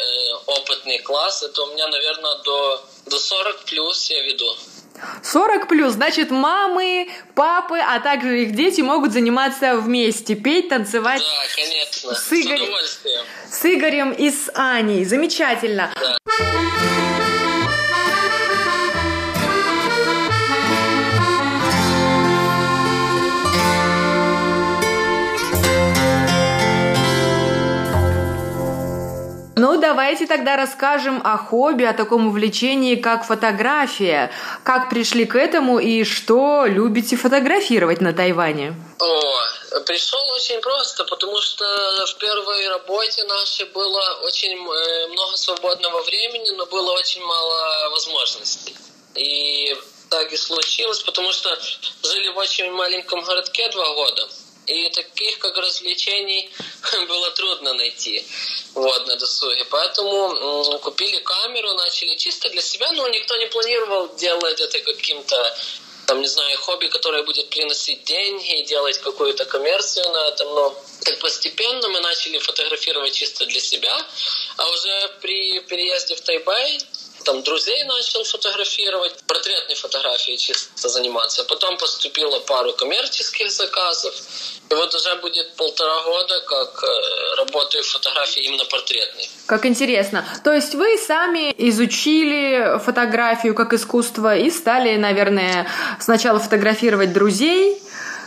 [0.46, 1.42] опытный класс.
[1.42, 4.56] Это у меня, наверное, до, до 40 плюс я веду.
[5.22, 11.22] 40 плюс, значит, мамы, папы, а также их дети могут заниматься вместе, петь, танцевать.
[11.22, 12.60] Да, конечно, с, Игорь...
[12.82, 13.60] с.
[13.60, 15.04] С Игорем и с Аней.
[15.04, 15.90] Замечательно.
[15.94, 17.05] Да.
[29.58, 34.30] Ну, давайте тогда расскажем о хобби, о таком увлечении, как фотография.
[34.62, 38.74] Как пришли к этому и что любите фотографировать на Тайване?
[39.00, 41.64] О, пришел очень просто, потому что
[42.04, 48.76] в первой работе нашей было очень э, много свободного времени, но было очень мало возможностей.
[49.14, 49.74] И
[50.10, 51.48] так и случилось, потому что
[52.02, 54.28] жили в очень маленьком городке два года
[54.66, 56.50] и таких как развлечений
[57.08, 58.26] было трудно найти.
[58.74, 59.64] Вот, на досуге.
[59.70, 65.56] Поэтому купили камеру, начали чисто для себя, но никто не планировал делать это каким-то
[66.06, 70.84] там, не знаю, хобби, которое будет приносить деньги и делать какую-то коммерцию на этом, но
[71.04, 74.06] так постепенно мы начали фотографировать чисто для себя,
[74.56, 76.80] а уже при переезде в Тайбэй
[77.26, 81.44] там друзей начал фотографировать, портретной фотографией чисто заниматься.
[81.44, 84.14] Потом поступило пару коммерческих заказов.
[84.70, 89.28] И вот уже будет полтора года, как э, работаю в фотографии именно портретной.
[89.46, 90.24] Как интересно.
[90.44, 95.68] То есть вы сами изучили фотографию как искусство и стали, наверное,
[96.00, 97.80] сначала фотографировать друзей,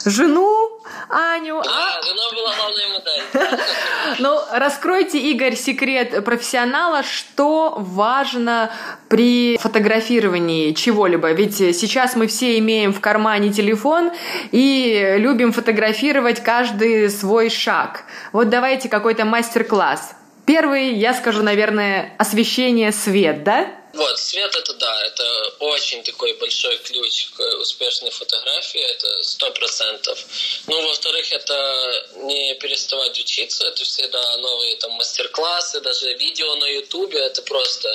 [0.06, 1.62] жену, Аню.
[1.64, 3.60] Да, жена была главной модель.
[4.20, 8.72] Ну, раскройте, Игорь, секрет профессионала, что важно
[9.08, 11.32] при фотографировании чего-либо.
[11.32, 14.12] Ведь сейчас мы все имеем в кармане телефон
[14.52, 18.04] и любим фотографировать каждый свой шаг.
[18.32, 20.16] Вот давайте какой-то мастер-класс.
[20.46, 23.68] Первый, я скажу, наверное, освещение, свет, да?
[23.94, 30.24] Вот, свет это да, это очень такой большой ключ к успешной фотографии, это сто процентов.
[30.68, 37.20] Ну, во-вторых, это не переставать учиться, это всегда новые там мастер-классы, даже видео на ютубе,
[37.20, 37.90] это просто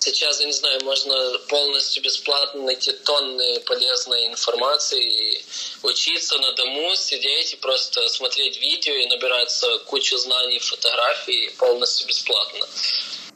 [0.00, 5.44] сейчас, я не знаю, можно полностью бесплатно найти тонны полезной информации и
[5.82, 12.66] учиться на дому, сидеть и просто смотреть видео и набираться кучу знаний фотографий полностью бесплатно.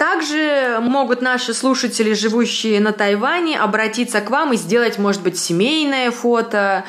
[0.00, 6.10] Также могут наши слушатели, живущие на Тайване, обратиться к вам и сделать, может быть, семейное
[6.10, 6.84] фото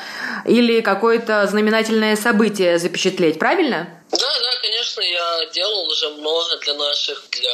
[0.46, 3.86] или какое-то знаменательное событие запечатлеть, правильно?
[4.12, 4.16] Да,
[5.46, 7.50] делал уже много для наших, для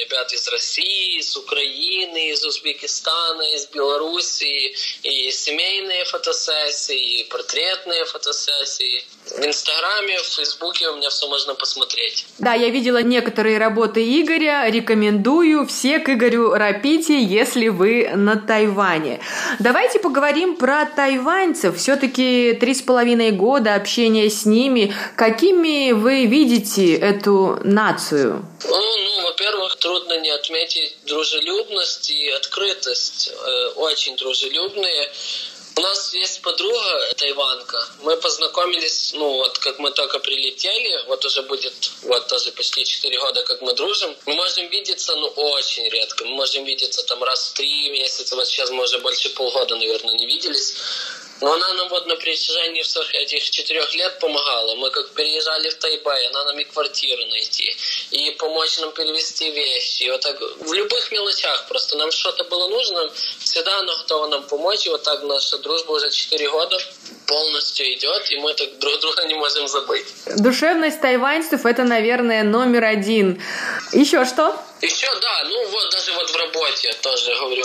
[0.00, 9.04] ребят из России, из Украины, из Узбекистана, из Белоруссии, и семейные фотосессии, и портретные фотосессии.
[9.26, 12.26] В Инстаграме, в Фейсбуке у меня все можно посмотреть.
[12.38, 19.20] Да, я видела некоторые работы Игоря, рекомендую все к Игорю Рапите, если вы на Тайване.
[19.58, 21.76] Давайте поговорим про тайваньцев.
[21.76, 24.94] Все-таки три с половиной года общения с ними.
[25.16, 27.25] Какими вы видите эту
[27.64, 28.44] нацию?
[28.64, 33.28] Ну, ну во-первых, трудно не отметить дружелюбность и открытость.
[33.28, 35.10] Э, очень дружелюбные.
[35.78, 37.86] У нас есть подруга, тайванка.
[38.00, 43.20] Мы познакомились, ну вот как мы только прилетели, вот уже будет вот тоже почти 4
[43.20, 44.16] года, как мы дружим.
[44.24, 46.24] Мы можем видеться, ну очень редко.
[46.24, 48.36] Мы можем видеться там раз в три месяца.
[48.36, 50.76] Вот сейчас мы уже больше полгода, наверное, не виделись.
[51.40, 54.74] Но она нам вот на протяжении всех этих четырех лет помогала.
[54.76, 57.76] Мы как переезжали в Тайбэй, она нам и квартиру найти,
[58.10, 60.04] и помочь нам перевести вещи.
[60.04, 64.42] И вот так в любых мелочах просто нам что-то было нужно, всегда она готова нам
[64.44, 64.86] помочь.
[64.86, 66.78] И вот так наша дружба уже четыре года
[67.26, 70.06] полностью идет, и мы так друг друга не можем забыть.
[70.36, 73.42] Душевность тайваньцев– это, наверное, номер один.
[73.92, 74.56] Еще что?
[74.80, 77.64] Еще, да, ну вот даже вот в работе тоже говорю,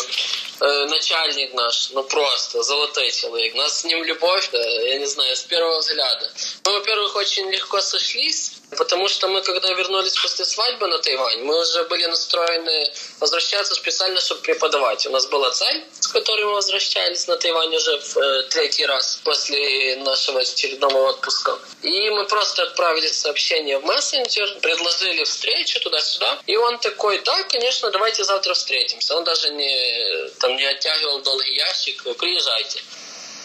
[0.61, 3.55] э, начальник наш, ну просто золотой человек.
[3.55, 6.31] Нас с ним любовь, да, я не знаю, с первого взгляда.
[6.65, 11.59] Мы, во-первых, очень легко сошлись, Потому что мы, когда вернулись после свадьбы на Тайвань, мы
[11.59, 15.05] уже были настроены возвращаться специально, чтобы преподавать.
[15.07, 19.19] У нас была цель, с которой мы возвращались на Тайвань уже в э, третий раз
[19.25, 21.59] после нашего очередного отпуска.
[21.81, 26.39] И мы просто отправили сообщение в мессенджер, предложили встречу туда-сюда.
[26.47, 29.17] И он такой, да, конечно, давайте завтра встретимся.
[29.17, 32.81] Он даже не, там, не оттягивал долгий ящик, приезжайте.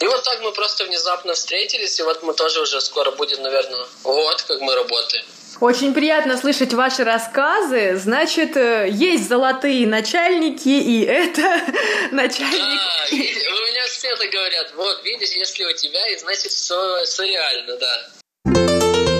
[0.01, 3.87] И вот так мы просто внезапно встретились, и вот мы тоже уже скоро будет, наверное,
[4.03, 5.25] вот как мы работаем.
[5.61, 7.97] Очень приятно слышать ваши рассказы.
[7.97, 11.41] Значит, э, есть золотые начальники, и это
[12.13, 12.61] начальник...
[12.61, 14.73] Да, у меня все это говорят.
[14.77, 19.16] Вот, видишь, если у тебя, и значит, все, все реально, да.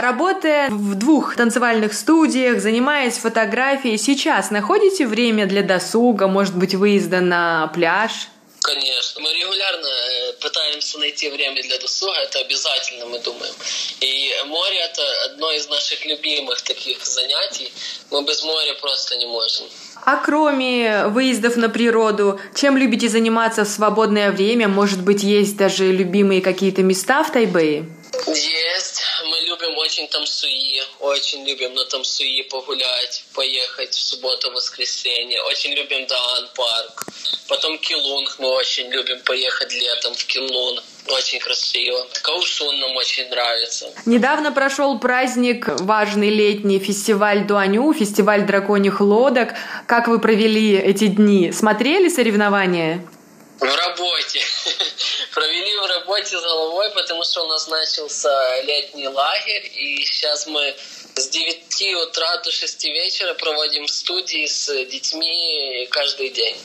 [0.00, 7.20] Работая в двух танцевальных студиях, занимаясь фотографией, сейчас находите время для досуга, может быть, выезда
[7.20, 8.28] на пляж?
[8.60, 9.20] Конечно.
[9.20, 13.54] Мы регулярно э, пытаемся найти время для досуга, это обязательно, мы думаем.
[14.00, 17.72] И море– это одно из наших любимых таких занятий.
[18.10, 19.66] Мы без моря просто не можем.
[20.04, 24.66] А кроме выездов на природу, чем любите заниматься в свободное время?
[24.66, 27.84] Может быть, есть даже любимые какие-то места в Тайбэе?
[28.26, 29.02] Есть.
[29.30, 35.42] Мы любим очень там суи, очень любим на там суи погулять, поехать в субботу, воскресенье.
[35.42, 37.04] Очень любим Даан парк.
[37.48, 40.80] Потом Килунг мы очень любим поехать летом в Килун.
[41.08, 42.06] Очень красиво.
[42.22, 43.92] Каушун нам очень нравится.
[44.06, 49.54] Недавно прошел праздник, важный летний фестиваль Дуаню, фестиваль драконьих лодок.
[49.86, 51.52] Как вы провели эти дни?
[51.52, 53.06] Смотрели соревнования?
[53.60, 54.40] В работе.
[55.36, 60.74] Провели в работе с головой, потому что у нас начался летний лагерь, и сейчас мы
[61.14, 66.56] с 9 утра до 6 вечера проводим студии с детьми каждый день.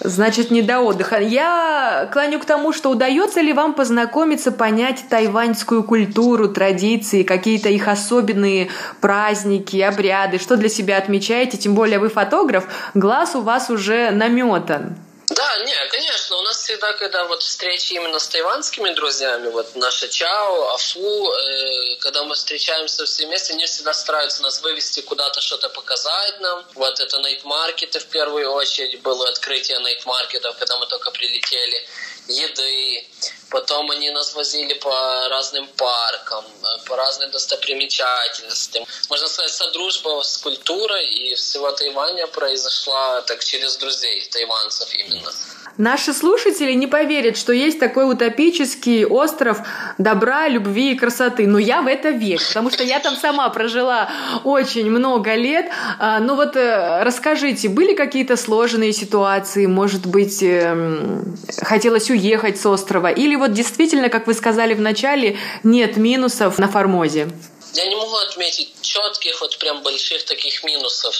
[0.00, 1.18] Значит, не до отдыха.
[1.20, 7.88] Я клоню к тому, что удается ли вам познакомиться, понять тайваньскую культуру, традиции, какие-то их
[7.88, 8.68] особенные
[9.00, 14.98] праздники, обряды, что для себя отмечаете, тем более вы фотограф, глаз у вас уже наметан.
[15.36, 20.08] Да, не, конечно, у нас всегда, когда вот встречи именно с тайванскими друзьями, вот наша
[20.08, 25.68] Чао, Афу, э, когда мы встречаемся все вместе, они всегда стараются нас вывести куда-то, что-то
[25.68, 26.64] показать нам.
[26.72, 31.86] Вот это найтмаркеты в первую очередь, было открытие найтмаркетов, когда мы только прилетели,
[32.28, 33.06] еды,
[33.50, 38.84] Потом они нас возили по разным паркам, э, по разным достопримечательностям.
[39.08, 45.32] Можно сказать, содружба с культурой и всего Тайваня произошла так через друзей тайванцев именно.
[45.78, 49.58] Наши слушатели не поверят, что есть такой утопический остров
[49.98, 51.46] добра, любви и красоты.
[51.46, 54.08] Но я в это верю, потому что я там сама прожила
[54.44, 55.66] очень много лет.
[55.98, 59.66] А, ну вот э, расскажите, были какие-то сложные ситуации?
[59.66, 63.10] Может быть, эм, хотелось уехать с острова?
[63.10, 67.28] Или вот действительно, как вы сказали в начале, нет минусов на Формозе?
[67.74, 71.14] Я не могу отметить четких, вот прям больших таких минусов.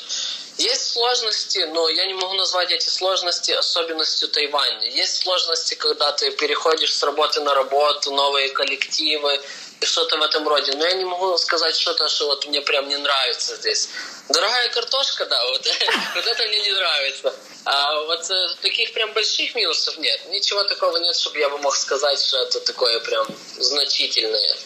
[0.56, 4.88] Есть сложности, но я не могу назвать эти сложности особенностью Тайваня.
[4.88, 9.38] Есть сложности, когда ты переходишь с работы на работу, новые коллективы,
[9.82, 10.72] что-то в этом роде.
[10.72, 13.88] Но я не могу сказать что-то, что вот мне прям не нравится здесь.
[14.28, 15.66] Дорогая картошка, да, вот,
[16.14, 17.34] вот это мне не нравится.
[17.64, 20.20] А вот э, таких прям больших минусов нет.
[20.28, 23.26] Ничего такого нет, чтобы я бы мог сказать, что это такое прям
[23.58, 24.56] значительное.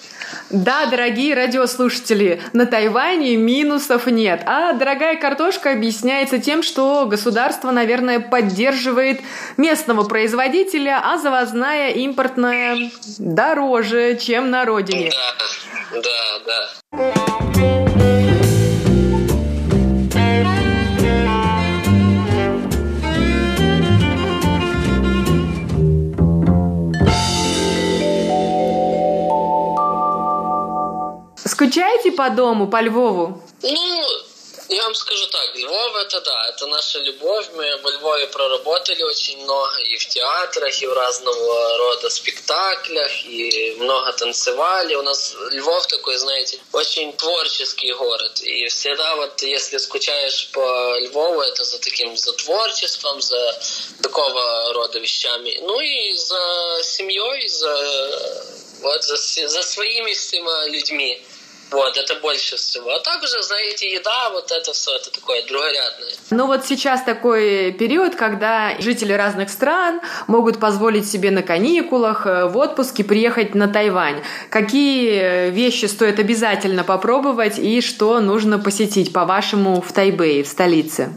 [0.51, 4.43] Да, дорогие радиослушатели, на Тайване минусов нет.
[4.47, 9.21] А дорогая картошка объясняется тем, что государство, наверное, поддерживает
[9.57, 15.11] местного производителя, а завозная импортная дороже, чем на родине.
[15.93, 16.59] Да, да,
[16.97, 17.40] да.
[31.81, 33.43] Скучаете по дому, по Львову?
[33.63, 34.05] Ну,
[34.69, 37.47] Я вам скажу так, Львов это да, это наша любовь.
[37.55, 43.77] Мы во Львове проработали очень много и в театрах, и в разного рода спектаклях, и
[43.79, 44.95] много танцевали.
[44.95, 48.41] У нас Львов такой, знаете, очень творческий город.
[48.43, 53.59] И всегда вот, если скучаешь по Львову, это за таким, за творчеством, за
[54.03, 55.59] такого рода вещами.
[55.63, 57.75] Ну и за семьей, за,
[58.83, 59.17] вот, за,
[59.49, 61.21] за своими всеми людьми.
[61.71, 62.91] Вот, это больше всего.
[62.91, 66.13] А так уже, знаете, еда, вот это все, это такое другорядное.
[66.31, 72.47] Ну вот сейчас такой период, когда жители разных стран могут позволить себе на каникулах, э,
[72.47, 74.23] в отпуске приехать на Тайвань.
[74.51, 81.13] Какие вещи стоит обязательно попробовать и что нужно посетить, по-вашему, в Тайбэе, в столице?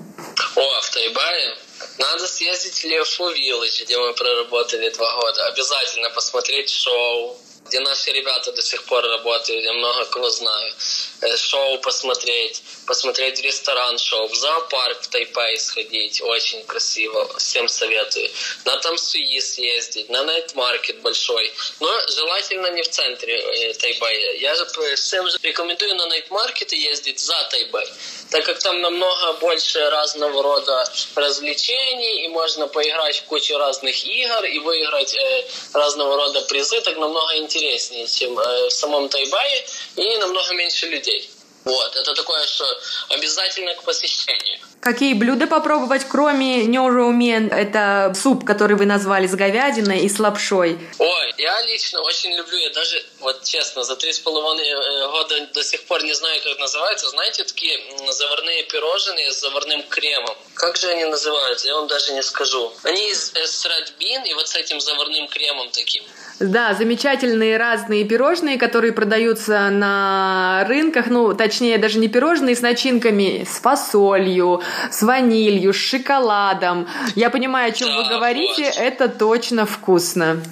[0.56, 1.58] О, в Тайбэе?
[1.98, 5.46] Надо съездить в Лефу Вилледж, где мы проработали два года.
[5.48, 7.38] Обязательно посмотреть шоу,
[7.74, 10.74] где наши ребята до сих пор работают, я много кого знаю.
[11.22, 18.30] Э, шоу посмотреть, посмотреть ресторан шоу, в зоопарк в Тайпей сходить, очень красиво, всем советую.
[18.66, 24.34] На Тамсуи съездить, на Найтмаркет большой, но желательно не в центре э, Тайбэя.
[24.34, 24.66] Я же
[24.96, 27.88] всем же рекомендую на Найтмаркеты ездить за Тайбэй,
[28.32, 34.44] так как там намного больше разного рода развлечений, и можно поиграть в кучу разных игр,
[34.46, 39.66] и выиграть э, разного рода призы, так намного интереснее, чем э, в самом Тайбэе,
[39.96, 41.30] и намного меньше людей.
[41.66, 42.66] Вот, это такое, что
[43.10, 44.60] обязательно к посещению.
[44.82, 47.48] Какие блюда попробовать, кроме нёжоумен?
[47.54, 50.78] Это суп, который вы назвали с говядиной и с лапшой.
[51.00, 55.48] Ой, я лично очень люблю, я даже, вот честно, за три с половиной э, года
[55.54, 57.10] до сих пор не знаю, как называется.
[57.10, 57.80] Знаете, такие
[58.12, 60.36] заварные пирожные с заварным кремом.
[60.56, 61.68] Как же они называются?
[61.68, 62.74] Я вам даже не скажу.
[62.84, 66.04] Они из эстрадбин и вот с этим заварным кремом таким.
[66.44, 73.48] Да, замечательные разные пирожные, которые продаются на рынках, ну, точнее, даже не пирожные с начинками,
[73.50, 76.90] с фасолью, с ванилью, с шоколадом.
[77.16, 78.78] Я понимаю, о чем да, вы говорите, вот.
[78.78, 80.44] это точно вкусно.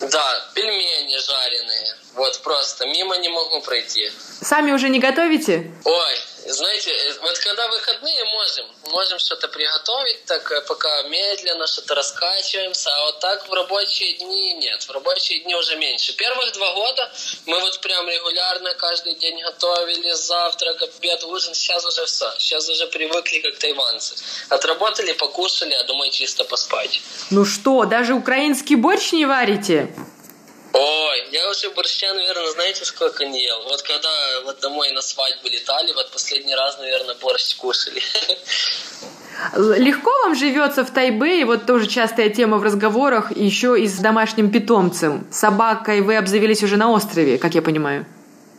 [0.00, 2.01] Да, пельмени жареные.
[2.14, 4.10] Вот просто мимо не могу пройти.
[4.42, 5.70] Сами уже не готовите?
[5.84, 6.14] Ой,
[6.46, 12.90] знаете, э, вот когда выходные можем, можем что-то приготовить, так э, пока медленно что-то раскачиваемся,
[12.90, 16.14] а вот так в рабочие дни нет, в рабочие дни уже меньше.
[16.16, 17.12] Первых два года
[17.46, 22.86] мы вот прям регулярно каждый день готовили завтрак, обед, ужин, сейчас уже все, сейчас уже
[22.88, 24.16] привыкли как тайванцы.
[24.48, 27.00] Отработали, покушали, а домой чисто поспать.
[27.30, 29.94] Ну что, даже украинский борщ не варите?
[30.74, 33.62] Ой, я уже борща, наверное, знаете, сколько не ел?
[33.64, 34.08] Вот когда
[34.44, 38.02] вот домой на свадьбу летали, вот последний раз, наверное, борщ кушали.
[39.56, 44.50] Легко вам живется в Тайбэе, вот тоже частая тема в разговорах, еще и с домашним
[44.50, 45.26] питомцем.
[45.32, 48.06] Собакой вы обзавелись уже на острове, как я понимаю.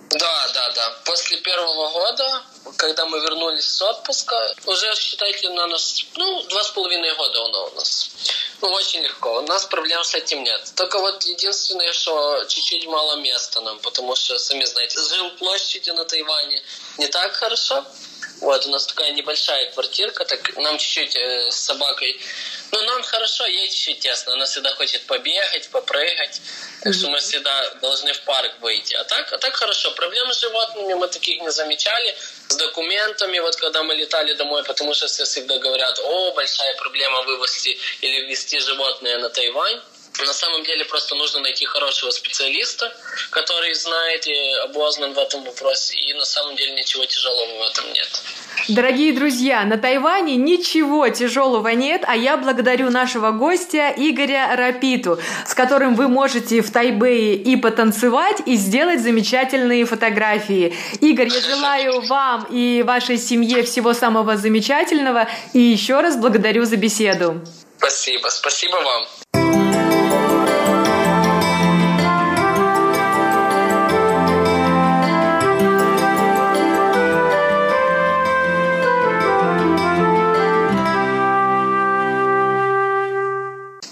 [0.09, 0.93] Да, да, да.
[1.05, 2.43] После первого года,
[2.77, 4.35] когда мы вернулись с отпуска,
[4.65, 8.11] уже, считайте, на нас, ну, два с половиной года он у нас.
[8.63, 9.39] Ну, очень легко.
[9.39, 10.71] У нас проблем с этим нет.
[10.77, 16.05] Только вот единственное, что чуть-чуть мало места нам, потому что, сами знаете, жил площади на
[16.05, 16.61] Тайване
[16.97, 17.85] не так хорошо.
[18.39, 22.17] Вот, у нас такая небольшая квартирка, так нам чуть-чуть э, с собакой
[22.73, 24.33] ну, нам хорошо, ей чуть-чуть тесно.
[24.33, 26.41] Она всегда хочет побегать, попрыгать.
[26.81, 28.95] Так что мы всегда должны в парк выйти.
[28.95, 29.91] А так, а так хорошо.
[29.91, 32.15] Проблем с животными мы таких не замечали.
[32.49, 37.21] С документами, вот когда мы летали домой, потому что все всегда говорят, о, большая проблема
[37.21, 39.81] вывести или ввести животное на Тайвань.
[40.19, 42.95] На самом деле просто нужно найти хорошего специалиста,
[43.31, 45.95] который знает и обознан в этом вопросе.
[45.95, 48.07] И на самом деле ничего тяжелого в этом нет.
[48.67, 55.53] Дорогие друзья, на Тайване ничего тяжелого нет, а я благодарю нашего гостя Игоря Рапиту, с
[55.55, 60.75] которым вы можете в Тайбэе и потанцевать, и сделать замечательные фотографии.
[61.01, 66.77] Игорь, я желаю вам и вашей семье всего самого замечательного, и еще раз благодарю за
[66.77, 67.41] беседу.
[67.77, 69.22] Спасибо, спасибо вам.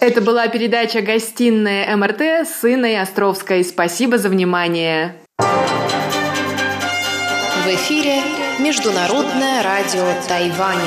[0.01, 3.63] Это была передача «Гостиная МРТ» с Инной Островской.
[3.63, 5.13] Спасибо за внимание.
[5.37, 8.23] В эфире
[8.57, 10.79] Международное радио Тайваня.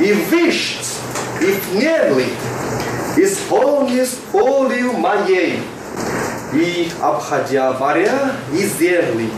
[0.00, 0.80] И вишь,
[1.40, 2.26] и внемли,
[3.16, 5.62] исполнись волю моей
[6.54, 9.30] и обходя моря и земли.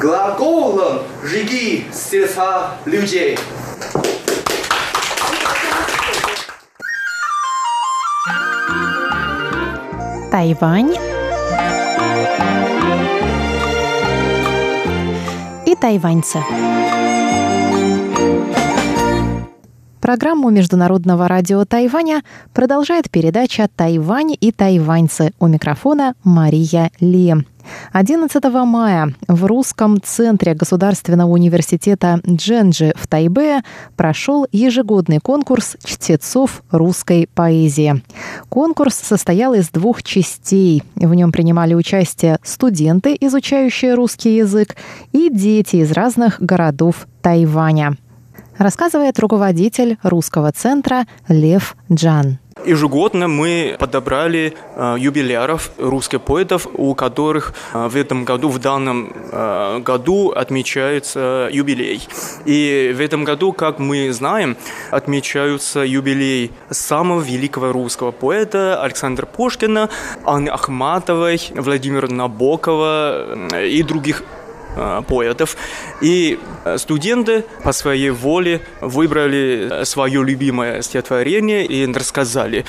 [0.00, 3.38] Глаголом жги сердца людей.
[10.30, 10.96] Тайвань
[15.64, 16.42] и тайваньцы.
[20.06, 22.22] Программу Международного радио Тайваня
[22.54, 25.32] продолжает передача «Тайвань и тайваньцы».
[25.40, 27.34] У микрофона Мария Ли.
[27.92, 33.62] 11 мая в Русском центре Государственного университета Дженджи в Тайбе
[33.96, 38.00] прошел ежегодный конкурс чтецов русской поэзии.
[38.48, 40.84] Конкурс состоял из двух частей.
[40.94, 44.76] В нем принимали участие студенты, изучающие русский язык,
[45.10, 47.96] и дети из разных городов Тайваня
[48.58, 52.38] рассказывает руководитель русского центра Лев Джан.
[52.64, 59.12] Ежегодно мы подобрали э, юбиляров русских поэтов, у которых э, в этом году, в данном
[59.30, 62.08] э, году отмечается юбилей.
[62.46, 64.56] И в этом году, как мы знаем,
[64.90, 69.90] отмечаются юбилей самого великого русского поэта Александра Пушкина,
[70.24, 74.22] Анны Ахматовой, Владимира Набокова э, и других
[75.08, 75.56] поэтов.
[76.00, 82.64] И э, студенты по своей воле выбрали э, свое любимое стихотворение и рассказали.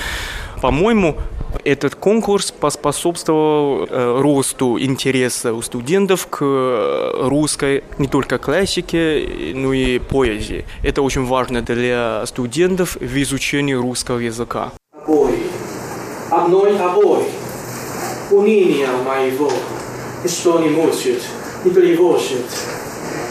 [0.62, 1.18] По-моему,
[1.64, 3.88] этот конкурс поспособствовал
[4.22, 6.42] росту интереса у студентов к
[7.22, 10.66] русской не только классике, но и поэзии.
[10.84, 14.72] Это очень важно для студентов в изучении русского языка.
[15.06, 15.44] Обои,
[16.32, 17.26] одной обои,
[18.32, 19.52] уныние моего,
[20.26, 21.22] что не мучит–
[21.66, 22.46] и тревожит,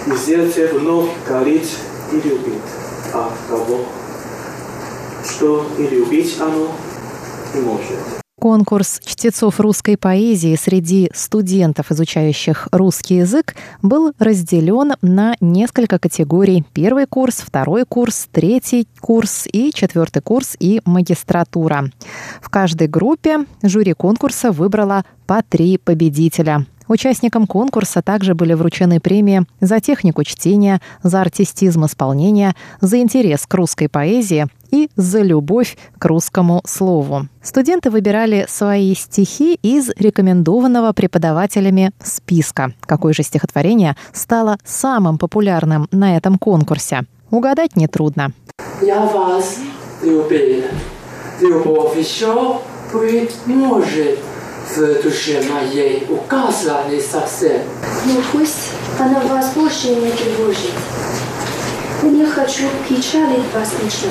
[0.07, 1.69] и сердце вновь горит
[2.13, 2.63] и любит.
[3.13, 3.87] А того,
[5.25, 6.73] что и любить оно
[7.55, 7.99] не может.
[8.39, 16.63] Конкурс чтецов русской поэзии среди студентов, изучающих русский язык, был разделен на несколько категорий.
[16.75, 21.91] Первый курс, второй курс, третий курс и четвертый курс и магистратура.
[22.43, 26.67] В каждой группе жюри конкурса выбрало по три победителя.
[26.89, 33.55] Участникам конкурса также были вручены премии за технику чтения, за артистизм исполнения, за интерес к
[33.55, 37.29] русской поэзии и за любовь к русскому слову.
[37.43, 42.73] Студенты выбирали свои стихи из рекомендованного преподавателями списка.
[42.81, 47.03] Какое же стихотворение стало самым популярным на этом конкурсе?
[47.31, 48.33] Угадать нетрудно.
[48.81, 49.59] Я вас
[50.03, 50.65] любил.
[51.41, 52.61] Любовь еще
[52.93, 54.19] быть может
[54.75, 57.63] в душе моей указаны совсем.
[58.05, 60.73] Но ну, пусть она вас больше не тревожит.
[62.03, 64.11] Не хочу печалить вас ничем.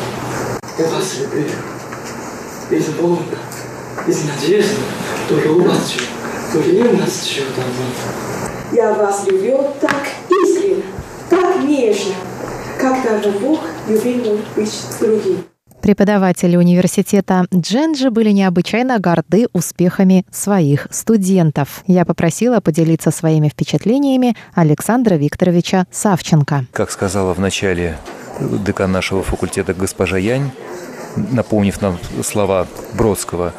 [0.78, 1.46] Я вас люблю.
[2.72, 3.38] Из Бога,
[4.08, 4.76] из надежды,
[5.30, 6.02] то любовью,
[6.52, 7.86] то ревностью давно.
[8.72, 10.84] Я вас люблю так искренне,
[11.30, 12.16] так нежно,
[12.80, 15.44] как даже Бог любил быть другим.
[15.82, 21.84] Преподаватели университета Дженджи были необычайно горды успехами своих студентов.
[21.86, 26.66] Я попросила поделиться своими впечатлениями Александра Викторовича Савченко.
[26.72, 27.98] Как сказала в начале
[28.40, 30.52] декан нашего факультета госпожа Янь,
[31.16, 33.54] напомнив нам слова Бродского,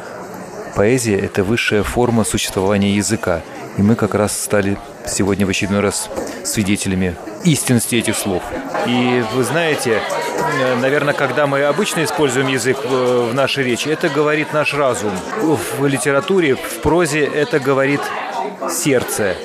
[0.74, 3.42] поэзия– это высшая форма существования языка.
[3.78, 6.10] И мы как раз стали сегодня в очередной раз
[6.44, 7.14] свидетелями
[7.44, 8.42] истинности этих слов.
[8.86, 10.00] И вы знаете,
[10.80, 15.12] наверное, когда мы обычно используем язык в нашей речи, это говорит наш разум.
[15.78, 18.00] В литературе, в прозе это говорит
[18.70, 19.36] сердце,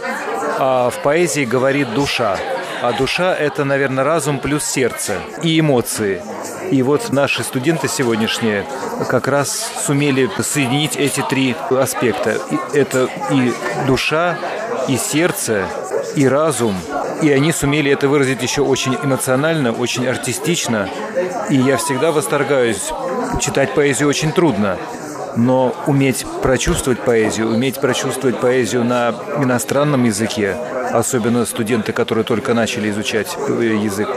[0.60, 2.38] а в поэзии говорит душа.
[2.82, 6.22] А душа– это, наверное, разум плюс сердце и эмоции.
[6.72, 8.66] И вот наши студенты сегодняшние
[9.08, 12.38] как раз сумели соединить эти три аспекта.
[12.74, 13.54] Это и
[13.86, 14.38] душа,
[14.88, 15.66] и сердце,
[16.16, 16.76] и разум–
[17.22, 20.90] и они сумели это выразить еще очень эмоционально, очень артистично.
[21.50, 22.92] И я всегда восторгаюсь.
[23.40, 24.78] Читать поэзию очень трудно.
[25.36, 30.58] Но уметь прочувствовать поэзию, уметь прочувствовать поэзию на иностранном языке,
[30.92, 34.10] особенно студенты, которые только начали изучать язык,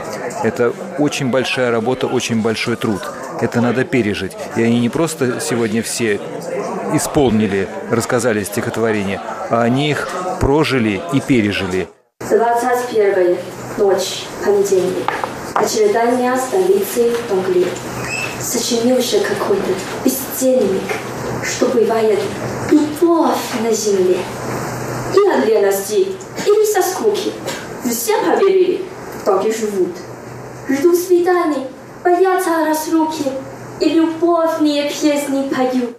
[0.43, 3.01] это очень большая работа, очень большой труд.
[3.39, 4.33] Это надо пережить.
[4.57, 6.19] И они не просто сегодня все
[6.93, 11.87] исполнили, рассказали стихотворение, а они их прожили и пережили.
[12.29, 13.37] 21
[13.77, 15.11] ночь, понедельник.
[15.53, 17.67] Очередание столицы Англии.
[18.41, 19.69] Сочинился какой-то
[20.03, 20.91] бездельник,
[21.43, 22.19] что бывает
[22.71, 24.17] любовь на земле.
[25.15, 26.07] И от лености,
[26.45, 27.31] или со скуки.
[27.87, 28.83] Все поверили,
[29.23, 29.95] так и живут.
[30.67, 31.67] Ждут свиданий,
[32.03, 33.25] боятся разлуки,
[33.79, 35.97] и любовные песни поют.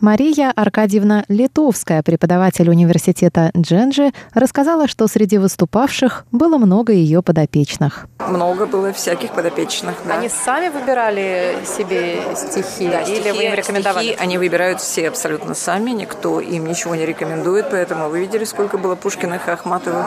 [0.00, 8.06] Мария Аркадьевна Литовская, преподаватель университета Дженджи, рассказала, что среди выступавших было много ее подопечных.
[8.18, 9.94] Много было всяких подопечных.
[10.06, 10.18] Да.
[10.18, 14.06] Они сами выбирали себе стихи да, или стихи, вы им рекомендовали?
[14.08, 18.76] Стихи они выбирают все абсолютно сами, никто им ничего не рекомендует, поэтому вы видели, сколько
[18.76, 20.06] было Пушкиных и Ахматовых,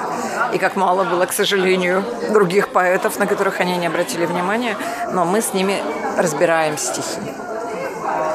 [0.54, 4.78] и как мало было, к сожалению, других поэтов, на которых они не обратили внимания,
[5.14, 5.82] но мы с ними
[6.18, 7.49] разбираем стихи.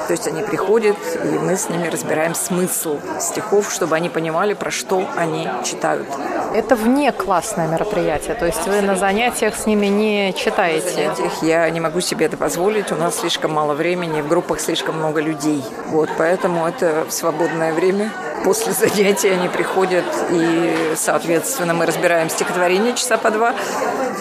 [0.07, 4.71] То есть они приходят, и мы с ними разбираем смысл стихов, чтобы они понимали, про
[4.71, 6.07] что они читают.
[6.55, 10.87] Это вне классное мероприятие, то есть вы на занятиях с ними не читаете?
[10.87, 14.61] На занятиях я не могу себе это позволить, у нас слишком мало времени, в группах
[14.61, 15.65] слишком много людей.
[15.87, 18.13] Вот, поэтому это в свободное время.
[18.45, 23.55] После занятия они приходят, и, соответственно, мы разбираем стихотворение часа по два,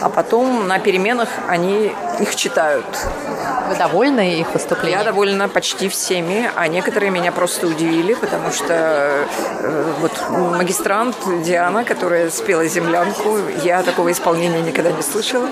[0.02, 2.86] а потом на переменах они их читают.
[3.70, 5.00] Вы довольны их выступлением?
[5.00, 9.28] Я довольна почти всеми, а некоторые меня просто удивили, потому что
[9.60, 15.50] э, вот магистрант Диана, которая спела «Землянку», я такого исполнения никогда не слышала.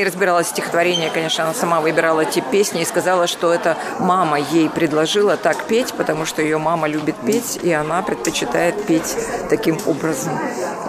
[0.00, 4.70] Ней разбиралась стихотворение, конечно, она сама выбирала те песни и сказала, что это мама ей
[4.70, 9.14] предложила так петь, потому что ее мама любит петь, и она предпочитает петь
[9.50, 10.38] таким образом.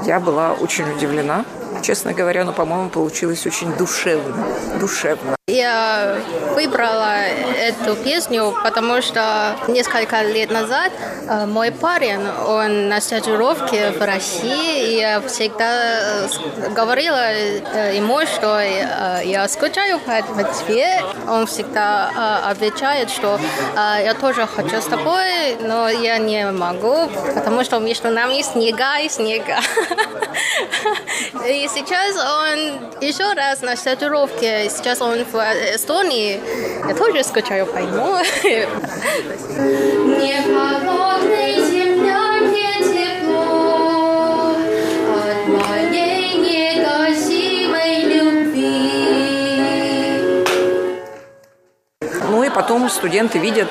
[0.06, 1.46] Я была очень удивлена,
[1.82, 4.48] честно говоря, но, по-моему, получилось очень душевно.
[4.80, 5.41] Душевно.
[5.48, 6.18] Я
[6.56, 7.18] выбрала
[7.58, 10.94] эту песню, потому что несколько лет назад
[11.28, 16.30] э, мой парень, он на стажировке в России, и я всегда
[16.76, 21.02] говорила э, ему, что э, я скучаю по Москве.
[21.28, 23.40] Он всегда отвечает, что
[23.76, 29.10] я тоже хочу с тобой, но я не могу, потому что между нами снега и
[29.10, 29.58] снега.
[31.48, 35.36] И сейчас он еще раз на стажировке, сейчас он в
[35.76, 36.42] Эстонии.
[36.88, 38.18] Я тоже скучаю по нему.
[40.18, 44.56] Не холодной земля, не тепло
[45.16, 48.82] от моей негасимой любви.
[52.30, 53.70] Ну и потом студенты видят,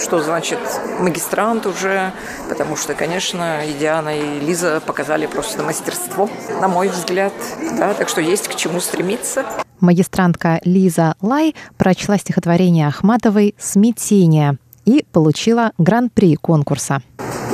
[0.00, 0.58] что значит
[0.98, 2.12] магистрант уже,
[2.48, 6.28] потому что, конечно, и Диана, и Лиза показали просто мастерство,
[6.60, 7.32] на мой взгляд.
[7.76, 9.44] Да, так что есть к чему стремиться.
[9.82, 17.02] Магистрантка Лиза Лай прочла стихотворение Ахматовой «Смятение» и получила гран-при конкурса.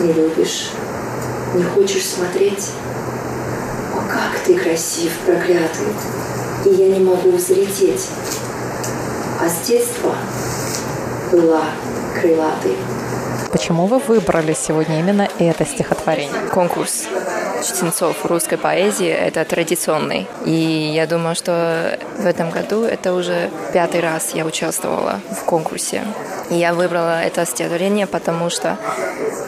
[0.02, 0.70] Не любишь,
[1.54, 2.70] не хочешь смотреть?
[3.94, 5.88] О, как ты красив, проклятый,
[6.66, 8.08] и я не могу взлететь.
[9.40, 10.14] А с детства
[11.32, 11.64] была
[12.20, 12.76] крылатой.
[13.52, 16.48] Почему вы выбрали сегодня именно это стихотворение?
[16.52, 17.06] Конкурс
[17.62, 20.26] чтецов русской поэзии– это традиционный.
[20.44, 26.04] И я думаю, что в этом году это уже пятый раз я участвовала в конкурсе.
[26.50, 28.76] И я выбрала это стихотворение, потому что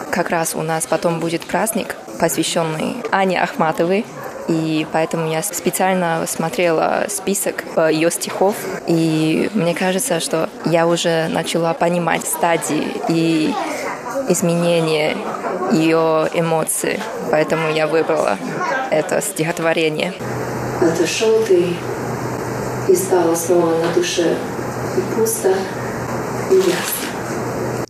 [0.09, 4.05] как раз у нас потом будет праздник, посвященный Ане Ахматовой,
[4.47, 8.55] и поэтому я специально смотрела список ее стихов,
[8.87, 13.53] и мне кажется, что я уже начала понимать стадии и
[14.31, 15.15] изменения
[15.71, 18.37] ее эмоций, поэтому я выбрала
[18.89, 20.13] это стихотворение.
[20.81, 21.75] Отошел ты,
[22.89, 24.35] и стало снова на душе
[24.97, 25.53] и пусто,
[26.49, 27.01] и ясно.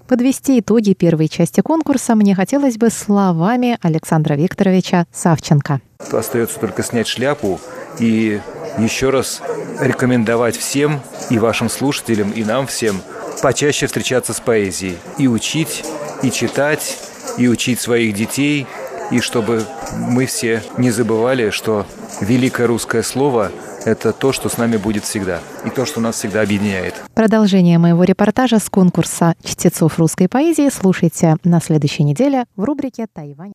[0.07, 5.79] Подвести итоги первой части конкурса мне хотелось бы словами Александра Викторовича Савченко.
[6.11, 7.61] Остается только снять шляпу
[7.97, 8.41] и
[8.77, 9.41] еще раз
[9.79, 13.01] рекомендовать всем, и вашим слушателям, и нам всем,
[13.41, 15.85] почаще встречаться с поэзией и учить,
[16.23, 16.97] и читать,
[17.37, 18.67] и учить своих детей,
[19.11, 21.85] и чтобы мы все не забывали, что
[22.21, 23.51] великое русское слово–
[23.85, 26.95] это то, что с нами будет всегда, и то, что нас всегда объединяет.
[27.13, 33.53] Продолжение моего репортажа с конкурса чтецов русской поэзии слушайте на следующей неделе в рубрике «Тайвань».